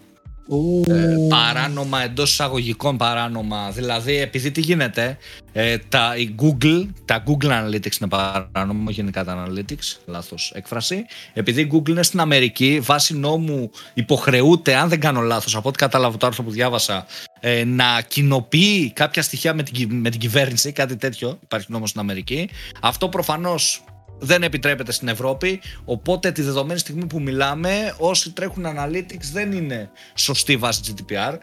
[0.87, 3.71] Ε, παράνομα εντός εισαγωγικών παράνομα.
[3.71, 5.17] Δηλαδή, επειδή τι γίνεται,
[5.53, 11.05] ε, τα, η Google, τα Google Analytics είναι παράνομα, γενικά τα Analytics, λάθος έκφραση.
[11.33, 15.77] Επειδή η Google είναι στην Αμερική, βάσει νόμου υποχρεούται, αν δεν κάνω λάθος, από ό,τι
[15.77, 17.05] κατάλαβα το άρθρο που διάβασα,
[17.39, 21.89] ε, να κοινοποιεί κάποια στοιχεία με την, κυ- με την κυβέρνηση, κάτι τέτοιο, υπάρχει νόμος
[21.89, 22.49] στην Αμερική.
[22.81, 23.83] Αυτό προφανώς
[24.21, 25.61] δεν επιτρέπεται στην Ευρώπη.
[25.85, 31.37] Οπότε τη δεδομένη στιγμή που μιλάμε, όσοι τρέχουν analytics δεν είναι σωστοί βάσει GDPR.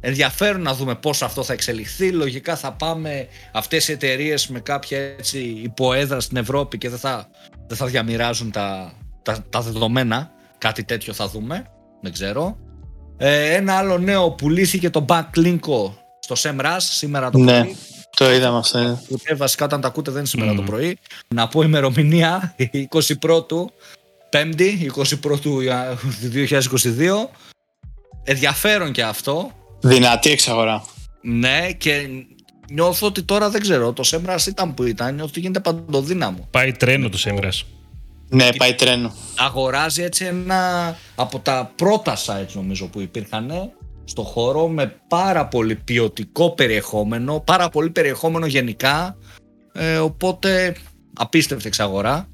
[0.00, 2.10] Ενδιαφέρον να δούμε πώς αυτό θα εξελιχθεί.
[2.10, 7.28] Λογικά θα πάμε αυτές οι εταιρείες με κάποια έτσι υποέδρα στην Ευρώπη και δεν θα,
[7.66, 8.92] δεν θα διαμοιράζουν τα,
[9.22, 10.30] τα, τα δεδομένα.
[10.58, 11.66] Κάτι τέτοιο θα δούμε.
[12.00, 12.56] Δεν ξέρω.
[13.16, 17.76] Ε, ένα άλλο νέο πουλήθηκε το Backlinko στο SEMrush σήμερα το Ναι, πρωί.
[18.18, 18.78] Το είδαμε αυτό.
[18.78, 18.96] ναι.
[19.08, 20.56] Ούτε βασικά όταν τα ακούτε δεν είναι σήμερα Μμμ.
[20.58, 20.98] το πρωί.
[21.28, 22.54] Να πω ημερομηνία
[22.92, 23.64] 21ου,
[24.30, 25.98] 5η, 21ου Ια-
[26.32, 27.28] 2022.
[28.24, 29.50] Ενδιαφέρον και αυτό.
[29.80, 30.84] Δυνατή εξαγορά.
[31.22, 32.08] Ναι, και
[32.70, 33.92] νιώθω ότι τώρα δεν ξέρω.
[33.92, 36.48] Το Σέμπρα ήταν που ήταν, νιώθω ότι γίνεται παντοδύναμο.
[36.50, 37.64] Πάει τρένο το Σέμρας.
[38.30, 39.12] Ναι, πάει τρένο.
[39.36, 43.72] Αγοράζει έτσι ένα από τα πρώτα sites νομίζω που υπήρχαν
[44.08, 49.16] στο χώρο με πάρα πολύ ποιοτικό περιεχόμενο, πάρα πολύ περιεχόμενο γενικά.
[49.72, 50.76] Ε, οπότε
[51.14, 52.28] απίστευτη εξαγορά.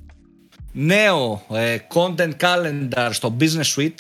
[0.73, 3.99] Νέο ε, content calendar στο Business Suite,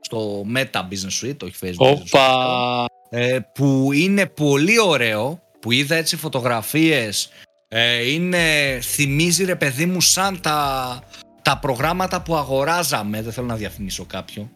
[0.00, 1.86] στο Meta Business Suite, όχι Facebook.
[1.86, 2.06] Business Suite.
[2.06, 2.84] Όπα.
[3.10, 7.30] ε, που είναι πολύ ωραίο, που είδα έτσι φωτογραφίες,
[7.68, 8.38] ε, είναι,
[8.82, 11.00] θυμίζει ρε παιδί μου σαν τα,
[11.42, 14.50] τα προγράμματα που αγοράζαμε, δεν θέλω να διαφημίσω κάποιο,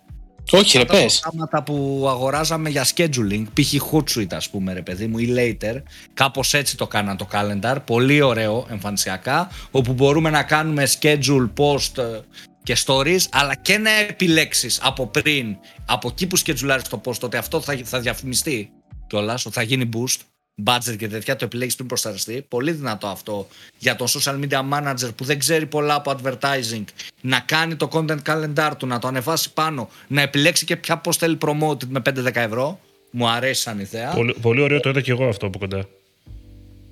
[0.50, 1.20] Όχι, ρε, τα πες.
[1.20, 3.74] προγράμματα που αγοράζαμε για scheduling, π.χ.
[3.92, 5.82] Hootsuite ας πούμε ρε παιδί μου ή Later,
[6.14, 11.98] κάπως έτσι το κάναν το calendar, πολύ ωραίο εμφανισιακά, όπου μπορούμε να κάνουμε schedule, post
[11.98, 12.20] ε,
[12.62, 17.36] και stories, αλλά και να επιλέξεις από πριν, από εκεί που σκετζουλάρεις το post, ότι
[17.36, 18.70] αυτό θα, θα διαφημιστεί
[19.06, 20.20] κιόλας, ότι θα γίνει boost,
[20.64, 22.44] budget και τέτοια, το επιλέγεις πριν προσταριστεί.
[22.48, 23.48] Πολύ δυνατό αυτό
[23.78, 26.84] για τον social media manager που δεν ξέρει πολλά από advertising,
[27.20, 31.16] να κάνει το content calendar του, να το ανεβάσει πάνω, να επιλέξει και ποια post
[31.18, 32.80] θέλει promoted με 5-10 ευρώ.
[33.10, 34.10] Μου αρέσει σαν ιδέα.
[34.10, 35.86] Πολύ, πολύ ωραίο το είδα και εγώ αυτό από κοντά.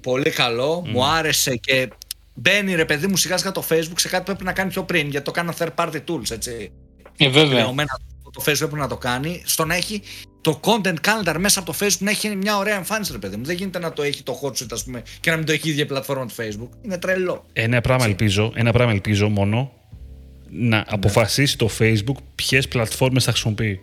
[0.01, 0.85] Πολύ καλό.
[0.87, 1.89] Μου άρεσε και
[2.35, 4.85] μπαίνει ρε παιδί μου σιγά σιγά το Facebook σε κάτι που πρέπει να κάνει πιο
[4.85, 6.73] πριν, γιατί το κάνουν third party tools, έτσι.
[7.17, 7.57] Ε, βέβαια.
[7.57, 7.99] Δεδομένα
[8.33, 10.03] το Facebook πρέπει να το κάνει, στο να έχει
[10.41, 13.45] το content calendar μέσα από το Facebook να έχει μια ωραία εμφάνιση, ρε παιδί μου.
[13.45, 15.71] Δεν γίνεται να το έχει το hot ας πούμε, και να μην το έχει η
[15.71, 16.69] ίδια πλατφόρμα του Facebook.
[16.83, 17.45] Είναι τρελό.
[17.53, 19.73] Ένα πράγμα ελπίζω, ένα πράγμα ελπίζω μόνο
[20.51, 20.69] Ναι.
[20.69, 23.81] να αποφασίσει το Facebook ποιες πλατφόρμες θα χρησιμοποιεί.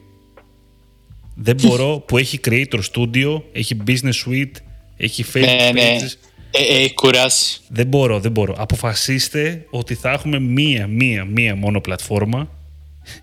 [1.35, 4.51] Δεν μπορώ που έχει Creator Studio, έχει Business Suite,
[4.97, 5.97] έχει Facebook Ναι, ναι.
[5.99, 6.13] Pages.
[6.51, 7.59] Ε, ε, έχει κουράσει.
[7.69, 8.55] Δεν μπορώ, δεν μπορώ.
[8.57, 12.49] Αποφασίστε ότι θα έχουμε μία, μία, μία μόνο πλατφόρμα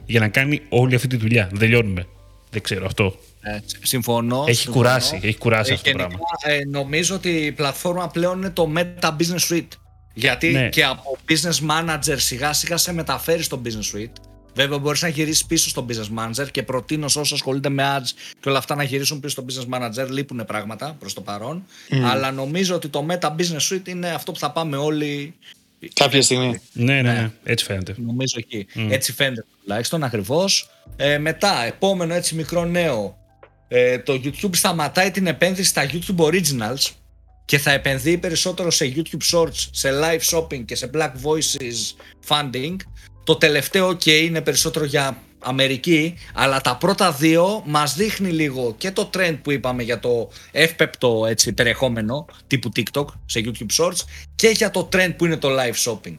[0.07, 1.49] για να κάνει όλη αυτή τη δουλειά.
[1.51, 2.07] Δεν τελειώνουμε.
[2.55, 3.15] Δεν ξέρω αυτό.
[3.41, 4.45] Ε, συμφωνώ.
[4.49, 4.77] Έχει συμφωνώ.
[4.77, 6.59] κουράσει, έχει κουράσει Ε, αυτό το γενικά, πράγμα.
[6.61, 9.69] ε, νομίζω ότι η πλατφόρμα πλέον είναι το Meta Business Suite.
[10.15, 10.69] Γιατί Ναι.
[10.69, 14.13] και από business manager σιγά σιγά σε μεταφέρει στο business suite.
[14.55, 18.09] Βέβαια, μπορείς να γυρίσεις πίσω στο business manager και προτείνω σε όσους ασχολούνται με ads
[18.41, 20.09] και όλα αυτά να γυρίσουν πίσω στο business manager.
[20.11, 21.65] Λείπουν πράγματα προς το παρόν.
[22.11, 25.35] Αλλά νομίζω ότι το Meta Business Suite είναι αυτό που θα πάμε όλοι.
[25.93, 26.61] Κάποια στιγμή.
[26.73, 27.31] Ναι, ναι, ναι.
[27.45, 27.95] Έτσι φαίνεται.
[27.99, 28.67] Νομίζω εκεί.
[28.89, 30.71] Έτσι φαίνεται τουλάχιστον ακριβώς.
[30.97, 33.19] Ε, μετά, επόμενο έτσι μικρό νέο.
[33.69, 36.91] Ε, το YouTube σταματάει την επένδυση στα YouTube Originals
[37.45, 41.95] και θα επενδύει περισσότερο σε YouTube Shorts, σε live shopping και σε Black Voices
[42.29, 42.77] funding.
[43.25, 48.91] Το τελευταίο και είναι περισσότερο για Αμερική, αλλά τα πρώτα δύο μας δείχνει λίγο και
[48.91, 54.01] το trend που είπαμε για το εύπεπτο έτσι, περιεχόμενο τύπου TikTok σε YouTube Shorts
[54.35, 56.17] και για το trend που είναι το live shopping.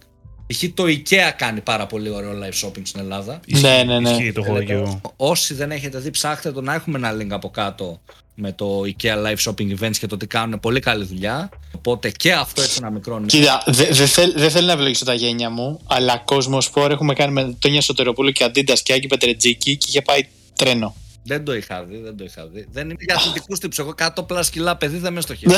[0.48, 0.64] Π.χ.
[0.74, 3.40] το IKEA κάνει πάρα πολύ ωραίο live shopping στην Ελλάδα.
[3.46, 4.10] Ναι, ναι, ναι.
[4.10, 5.02] Ισχύει, το έχω δει και εγώ.
[5.16, 8.02] Όσοι δεν έχετε δει, ψάχτε το να έχουμε ένα link από κάτω
[8.36, 11.50] με το IKEA Live Shopping Events και το ότι κάνουν πολύ καλή δουλειά.
[11.76, 13.28] Οπότε και αυτό έτσι ένα μικρό νέο.
[13.28, 17.14] Κοίτα, δεν δε θέλ, δεν θέλω να ευλογήσω τα γένια μου, αλλά κόσμο σπορ έχουμε
[17.14, 20.96] κάνει με τον Σωτεροπούλου και Αντίντας και Άκη Πετρετζίκη και είχε πάει τρένο.
[21.24, 22.68] Δεν το είχα δει, δεν το είχα δει.
[22.72, 23.80] Δεν είναι για αθλητικούς τύπους.
[23.80, 25.56] Εγώ 100 πλάσ κιλά παιδί δεν με στοχεύει.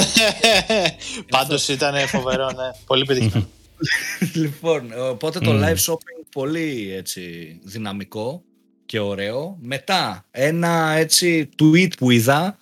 [1.31, 2.71] Πάντως ήταν φοβερό, ναι.
[2.85, 3.47] Πολύ πετυχημένο.
[4.41, 7.21] λοιπόν, οπότε το live shopping πολύ έτσι
[7.63, 8.43] δυναμικό
[8.85, 9.57] και ωραίο.
[9.61, 12.57] Μετά ένα έτσι tweet που είδα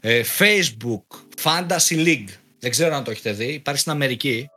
[0.00, 2.28] ε, Facebook Fantasy League.
[2.58, 3.52] Δεν ξέρω αν το έχετε δει.
[3.52, 4.50] Υπάρχει στην Αμερική.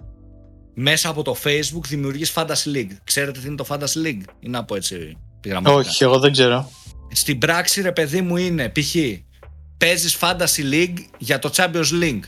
[0.74, 2.91] Μέσα από το Facebook δημιουργείς Fantasy League.
[3.03, 4.22] Ξέρετε τι είναι το Fantasy League?
[4.39, 5.76] Ή να πω έτσι πειραματικά.
[5.76, 6.72] Όχι, εγώ δεν ξέρω.
[7.12, 8.95] Στην πράξη ρε παιδί μου είναι π.χ.
[9.78, 12.22] παίζεις Fantasy League για το Champions League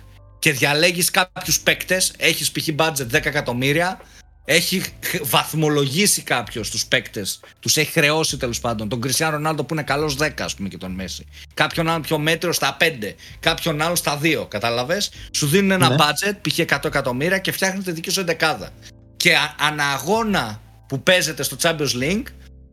[0.43, 2.67] και διαλέγεις κάποιους παίκτες, έχεις π.χ.
[2.75, 3.99] budget 10 εκατομμύρια,
[4.45, 8.89] έχει χ- βαθμολογήσει κάποιος τους παίκτες, τους έχει χρεώσει τέλος πάντων.
[8.89, 11.25] Τον Κριστιαν Ρονάλντο που είναι καλός 10 ας πούμε και τον Μέση.
[11.53, 15.11] Κάποιον άλλον πιο μέτριο στα 5, κάποιον άλλο στα 2, κατάλαβες.
[15.31, 15.95] Σου δίνουν ένα Ναι.
[15.99, 16.59] budget, π.χ.
[16.59, 18.69] 100 εκατομμύρια και φτιάχνουν τη δική σου εντεκάδα.
[19.17, 22.23] Και α- αναγώνα που παίζεται στο Champions League,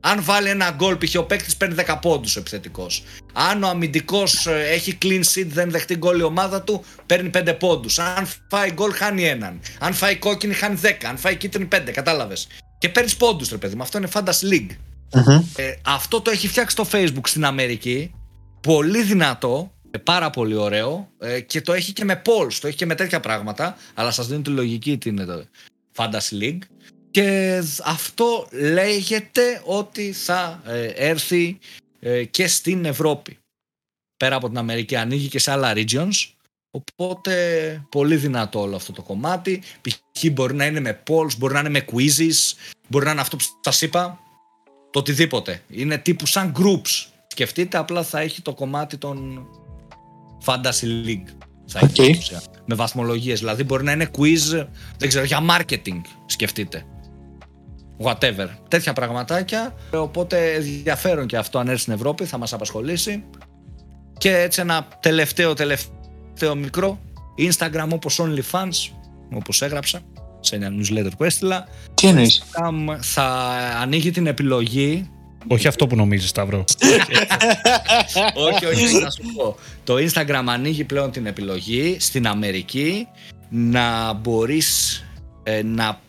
[0.01, 1.14] αν βάλει ένα γκολ, π.χ.
[1.18, 3.03] ο παίκτης παίρνει 10 πόντους επιθετικός.
[3.32, 7.98] Αν ο αμυντικός έχει clean sheet, δεν δεχτεί γκολ η ομάδα του, παίρνει 5 πόντους.
[7.98, 9.61] Αν φάει γκολ, χάνει έναν.
[9.78, 11.09] Αν φάει κόκκινη, χάνει 10.
[11.09, 11.90] Αν φάει κίτρινη, 5.
[11.92, 12.46] Κατάλαβες.
[12.78, 13.82] Και παίρνεις πόντους, ρε παιδί μου.
[13.82, 14.76] Αυτό είναι Fantasy League.
[15.57, 18.14] Ε, αυτό το έχει φτιάξει το Facebook στην Αμερική.
[18.61, 19.72] Πολύ δυνατό.
[19.90, 21.09] ε, Πάρα πολύ ωραίο.
[21.18, 22.53] ε, και το έχει και με polls.
[22.61, 23.76] Το έχει και με τέτοια πράγματα.
[23.94, 25.44] Αλλά σας δίνω τη λογική τι είναι το
[25.96, 26.59] Fantasy League.
[27.11, 31.59] Και αυτό λέγεται ότι θα ε, έρθει
[32.01, 33.39] ε, και στην Ευρώπη.
[34.17, 36.33] Πέρα από την Αμερική ανοίγει και σε άλλα regions.
[36.71, 39.63] Οπότε πολύ δυνατό όλο αυτό το κομμάτι.
[39.81, 40.31] Π.χ.
[40.33, 42.57] μπορεί να είναι με polls, μπορεί να είναι με quizzes,
[42.89, 44.19] μπορεί να είναι αυτό που σας είπα,
[44.91, 45.63] το οτιδήποτε.
[45.69, 47.07] Είναι τύπου σαν groups.
[47.27, 49.47] Σκεφτείτε, απλά θα έχει το κομμάτι των
[50.45, 51.29] Fantasy League.
[51.67, 51.95] Θα έχει Οκ.
[51.95, 52.43] στην ουσία.
[52.65, 53.39] Με βαθμολογίες.
[53.39, 54.67] Δηλαδή μπορεί να είναι quiz,
[54.99, 56.01] δεν ξέρω, για marketing.
[56.27, 56.87] Σκεφτείτε.
[58.03, 58.48] Whatever.
[58.68, 59.74] Τέτοια πραγματάκια.
[59.92, 63.24] Οπότε ενδιαφέρον και αυτό αν έρθει στην Ευρώπη θα μας απασχολήσει.
[64.18, 66.98] Και έτσι ένα τελευταίο τελευταίο μικρό
[67.38, 68.92] Instagram όπως OnlyFans
[69.34, 70.01] όπως έγραψα
[70.40, 73.24] σε ένα newsletter που έστειλα Τι εννοείς; Instagram θα
[73.80, 75.11] ανοίγει την επιλογή
[75.46, 76.64] Όχι αυτό που νομίζεις, Σταύρο.
[78.53, 79.57] όχι, όχι, να σου πω.
[79.84, 83.07] Το Instagram ανοίγει πλέον την επιλογή στην Αμερική
[83.48, 85.03] να μπορείς
[85.42, 86.01] ε, να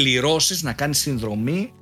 [0.00, 1.72] πληρώσεις, να κάνεις συνδρομή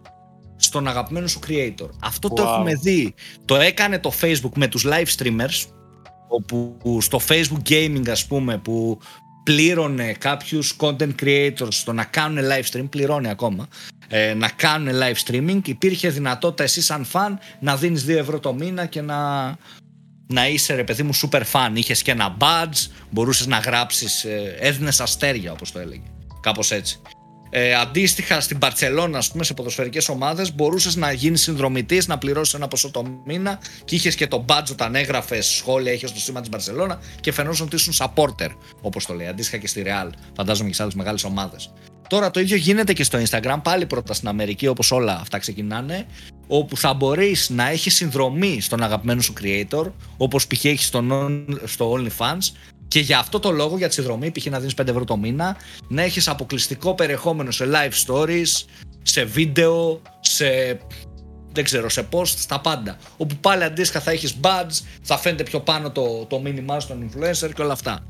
[0.56, 1.88] στον αγαπημένο σου creator.
[2.02, 2.46] Αυτό το Wow.
[2.46, 3.14] έχουμε δει.
[3.44, 5.66] Το έκανε το Facebook με τους live streamers
[6.28, 8.98] όπου στο Facebook gaming ας πούμε που
[9.44, 13.68] πλήρωνε κάποιους content creators στο να κάνουν live stream, πληρώνει ακόμα,
[14.08, 18.54] ε, να κάνουν live streaming, υπήρχε δυνατότητα εσύ σαν fan να δίνεις 2 ευρώ το
[18.54, 19.44] μήνα και να,
[20.26, 21.70] να είσαι ρε παιδί μου super fan.
[21.72, 26.06] Είχες και ένα badge, μπορούσες να γράψεις, ε, έδινες αστέρια όπως το έλεγε,
[26.40, 27.00] κάπως έτσι.
[27.56, 32.54] Ε, αντίστοιχα στην Παρσελόνα, ας πούμε, σε ποδοσφαιρικές ομάδες, μπορούσες να γίνεις συνδρομητής, να πληρώσεις
[32.54, 36.40] ένα ποσό το μήνα και είχες και το badge όταν έγραφες σχόλια, είχες το σήμα
[36.40, 38.48] της Μπαρσελόνα και φαινόταν ότι ήσουν supporter,
[38.80, 39.26] όπως το λέει.
[39.26, 41.72] Αντίστοιχα και στη Real, φαντάζομαι και σε άλλες μεγάλες ομάδες.
[42.08, 46.06] Τώρα το ίδιο γίνεται και στο Instagram, πάλι πρώτα στην Αμερική, όπως όλα αυτά ξεκινάνε,
[46.46, 50.64] όπου θα μπορείς να έχεις συνδρομή στον αγαπημένο σου creator, όπως π.χ.
[50.64, 52.52] έχεις στο, non- στο OnlyFans,
[52.94, 54.46] και για αυτό το λόγο, για τη συνδρομή, π.χ.
[54.46, 55.56] να δίνεις 5 ευρώ το μήνα,
[55.88, 58.64] να έχεις αποκλειστικό περιεχόμενο σε live stories,
[59.02, 60.46] σε βίντεο, σε.
[61.52, 62.96] Δεν ξέρω, σε post, στα πάντα.
[63.16, 67.50] Όπου πάλι αντίστοιχα θα έχεις badge, θα φαίνεται πιο πάνω το, το μήνυμά στον influencer
[67.54, 68.06] και όλα αυτά.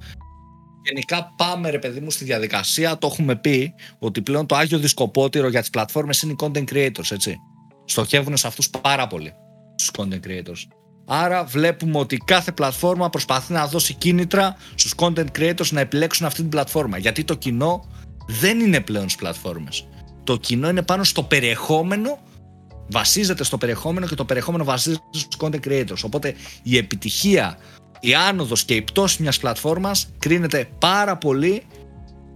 [0.84, 5.48] Γενικά πάμε ρε παιδί μου στη διαδικασία, το έχουμε πει ότι πλέον το άγιο δισκοπότηρο
[5.48, 7.36] για τις πλατφόρμες είναι οι content creators, έτσι.
[7.84, 9.32] Στοχεύουν σε αυτούς πάρα πολύ,
[9.76, 10.83] στους content creators.
[11.06, 16.40] Άρα βλέπουμε ότι κάθε πλατφόρμα προσπαθεί να δώσει κίνητρα στους content creators να επιλέξουν αυτή
[16.40, 16.98] την πλατφόρμα.
[16.98, 17.88] Γιατί το κοινό
[18.26, 19.86] δεν είναι πλέον στις πλατφόρμες.
[20.24, 22.18] Το κοινό είναι πάνω στο περιεχόμενο,
[22.90, 26.02] βασίζεται στο περιεχόμενο και το περιεχόμενο βασίζεται στους content creators.
[26.04, 27.58] Οπότε η επιτυχία,
[28.00, 31.62] η άνοδος και η πτώση μιας πλατφόρμας κρίνεται πάρα πολύ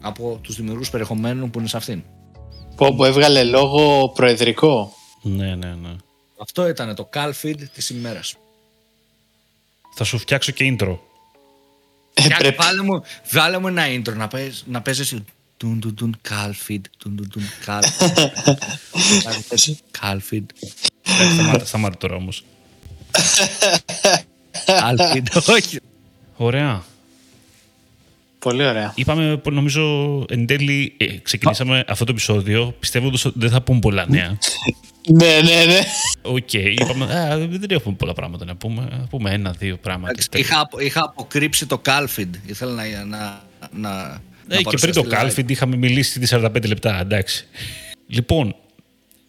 [0.00, 2.02] από τους δημιουργούς περιεχομένου που είναι σε αυτήν.
[2.76, 4.92] Πω, που έβγαλε λόγο προεδρικό.
[5.22, 5.96] ναι, ναι, ναι.
[6.40, 8.36] Αυτό ήταν το call feed της ημέρας.
[10.00, 10.98] Θα σου φτιάξω και intro.
[12.14, 12.56] Ε, Για, πρέπει.
[12.56, 15.24] Βάλε μου, βάλε μου ένα intro να, παίζ, να παίζεις εσύ.
[15.56, 18.28] Τουν τουν τουν call feed, τουν τουν τουν call feed.
[20.00, 20.44] Call feed,
[21.02, 22.44] Εντάξει, σταμάτα, σταμάτα τώρα όμως.
[24.66, 25.78] call feed, όχι.
[26.36, 26.82] Ωραία.
[28.38, 28.92] Πολύ ωραία.
[28.94, 29.82] Είπαμε, νομίζω,
[30.28, 34.38] εν τέλει, ε, ξεκινήσαμε αυτό το επεισόδιο πιστεύοντας ότι δεν θα πούμε πολλά νέα.
[35.12, 35.78] Ναι, ναι, ναι.
[36.22, 38.86] Οκ, είπαμε, α, δεν έχουμε πολλά πράγματα να πούμε.
[38.90, 40.10] Θα πούμε ένα-δύο πράγματα.
[40.10, 42.28] Εντάξει, Είχα, απο- είχα αποκρύψει το call feed.
[42.46, 43.40] Ήθελα να, να,
[43.72, 45.44] να, Ε, να και πριν το παρουσιαστεί live.
[45.44, 47.46] Calfid είχαμε μιλήσει τις 45 λεπτά, εντάξει.
[48.06, 48.54] Λοιπόν,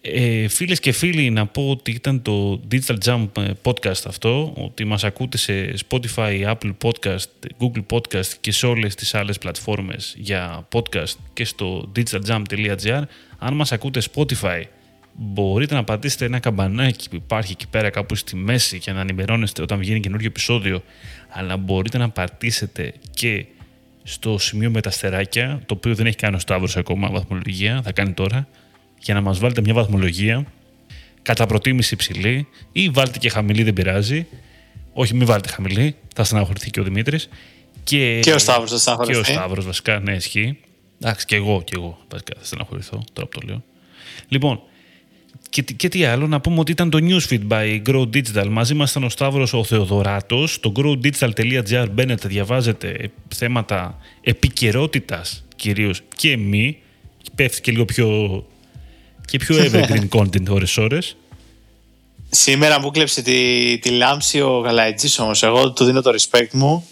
[0.01, 4.85] ε, φίλες και φίλοι, να πω ότι ήταν το Digital Jump ε, podcast αυτό, ότι
[4.85, 10.67] μας ακούτε σε Spotify, Apple Podcast, Google Podcast και σε όλες τις άλλες πλατφόρμες για
[10.73, 13.01] podcast και στο digitaljump.gr.
[13.37, 14.63] Αν μας ακούτε Spotify,
[15.13, 19.61] μπορείτε να πατήσετε ένα καμπανάκι που υπάρχει εκεί πέρα κάπου στη μέση για να ενημερώνεστε
[19.61, 20.83] όταν βγαίνει καινούργιο επεισόδιο,
[21.29, 23.45] αλλά μπορείτε να πατήσετε και
[24.03, 27.91] στο σημείο με τα αστεράκια, το οποίο δεν έχει κάνει ο Σταύρος ακόμα βαθμολογία, θα
[27.91, 28.47] κάνει τώρα,
[28.99, 30.45] για να μας βάλετε μια βαθμολογία
[31.21, 34.27] κατά προτίμηση υψηλή ή βάλτε και χαμηλή, δεν πειράζει.
[34.93, 37.29] Όχι, μην βάλετε χαμηλή, θα στεναχωρηθεί και ο Δημήτρης.
[37.83, 39.19] Και, Και ο Σταύρος θα Και στεναχωρηθεί.
[39.19, 40.57] ο Σταύρος, βασικά, ναι, ισχύει.
[41.01, 43.63] Εντάξει, και εγώ, και εγώ, βασικά, θα στεναχωρηθώ, τώρα που το λέω.
[44.27, 44.61] Λοιπόν,
[45.49, 48.47] και, τι- και τι άλλο, να πούμε ότι ήταν το Newsfeed by Grow Digital.
[48.49, 50.59] Μαζί μας ήταν ο Σταύρος ο Θεοδωράτος.
[50.59, 56.77] Το growdigital.gr μπαίνετε, διαβάζετε θέματα επικαιρότητας κυρίως και μη.
[57.35, 58.45] Πέφτει και λίγο πιο,
[59.29, 61.17] και πιο evergreen content ώρες ώρες.
[62.29, 65.43] Σήμερα μου κλέψε τη, τη λάμψη ο Γαλαϊτζής όμως.
[65.43, 66.85] Εγώ του δίνω το respect μου.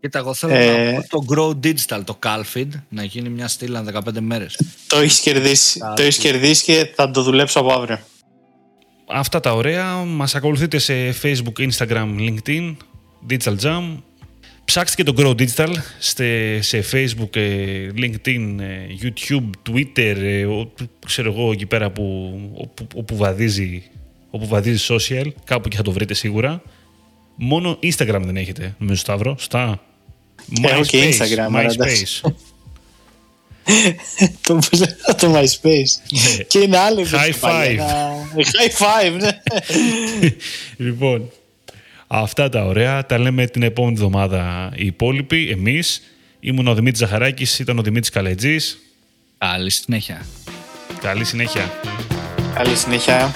[0.00, 3.84] Κοίτα, εγώ θέλω Ε, να πω το Grow Digital, το Calfeed, να γίνει μια στήλα
[4.06, 4.58] 15 μέρες.
[4.86, 5.78] Το έχεις κερδίσει.
[5.78, 5.94] Κάτι.
[5.96, 7.98] Το έχεις κερδίσει και θα το δουλέψω από αύριο.
[9.08, 9.94] Αυτά τα ωραία.
[9.94, 12.76] Μας ακολουθείτε σε Facebook, Instagram, LinkedIn,
[13.30, 13.96] Digital Jam.
[14.64, 20.72] Ψάξτε και το Grow Digital σε, σε Facebook, ε, LinkedIn, ε, YouTube, Twitter, ε, ο-
[21.06, 23.82] ξέρω εγώ εκεί πέρα που, όπου, όπου, βαδίζει,
[24.30, 25.26] όπου βαδίζει social.
[25.44, 26.62] Κάπου εκεί θα το βρείτε σίγουρα.
[27.36, 29.36] Μόνο Instagram δεν έχετε, νομίζω Σταύρο.
[29.38, 29.80] Στα.
[30.62, 32.20] Έχω και Instagram, αλλά εντάξει.
[32.24, 32.30] MySpace.
[34.46, 34.58] το,
[35.18, 36.12] το MySpace.
[36.36, 36.42] Ναι.
[36.42, 37.02] και είναι άλλο.
[37.02, 37.78] High five.
[38.36, 39.40] High five, ναι.
[40.86, 41.30] λοιπόν,
[42.14, 43.06] αυτά τα ωραία.
[43.06, 46.02] Τα λέμε την επόμενη εβδομάδα οι υπόλοιποι, εμείς.
[46.40, 48.78] Ήμουν ο Δημήτρης Ζαχαράκης, ήταν ο Δημήτρης Καλετζής.
[49.38, 50.26] Καλή συνέχεια.
[51.00, 51.70] Καλή συνέχεια.
[52.54, 53.32] Καλή συνέχεια.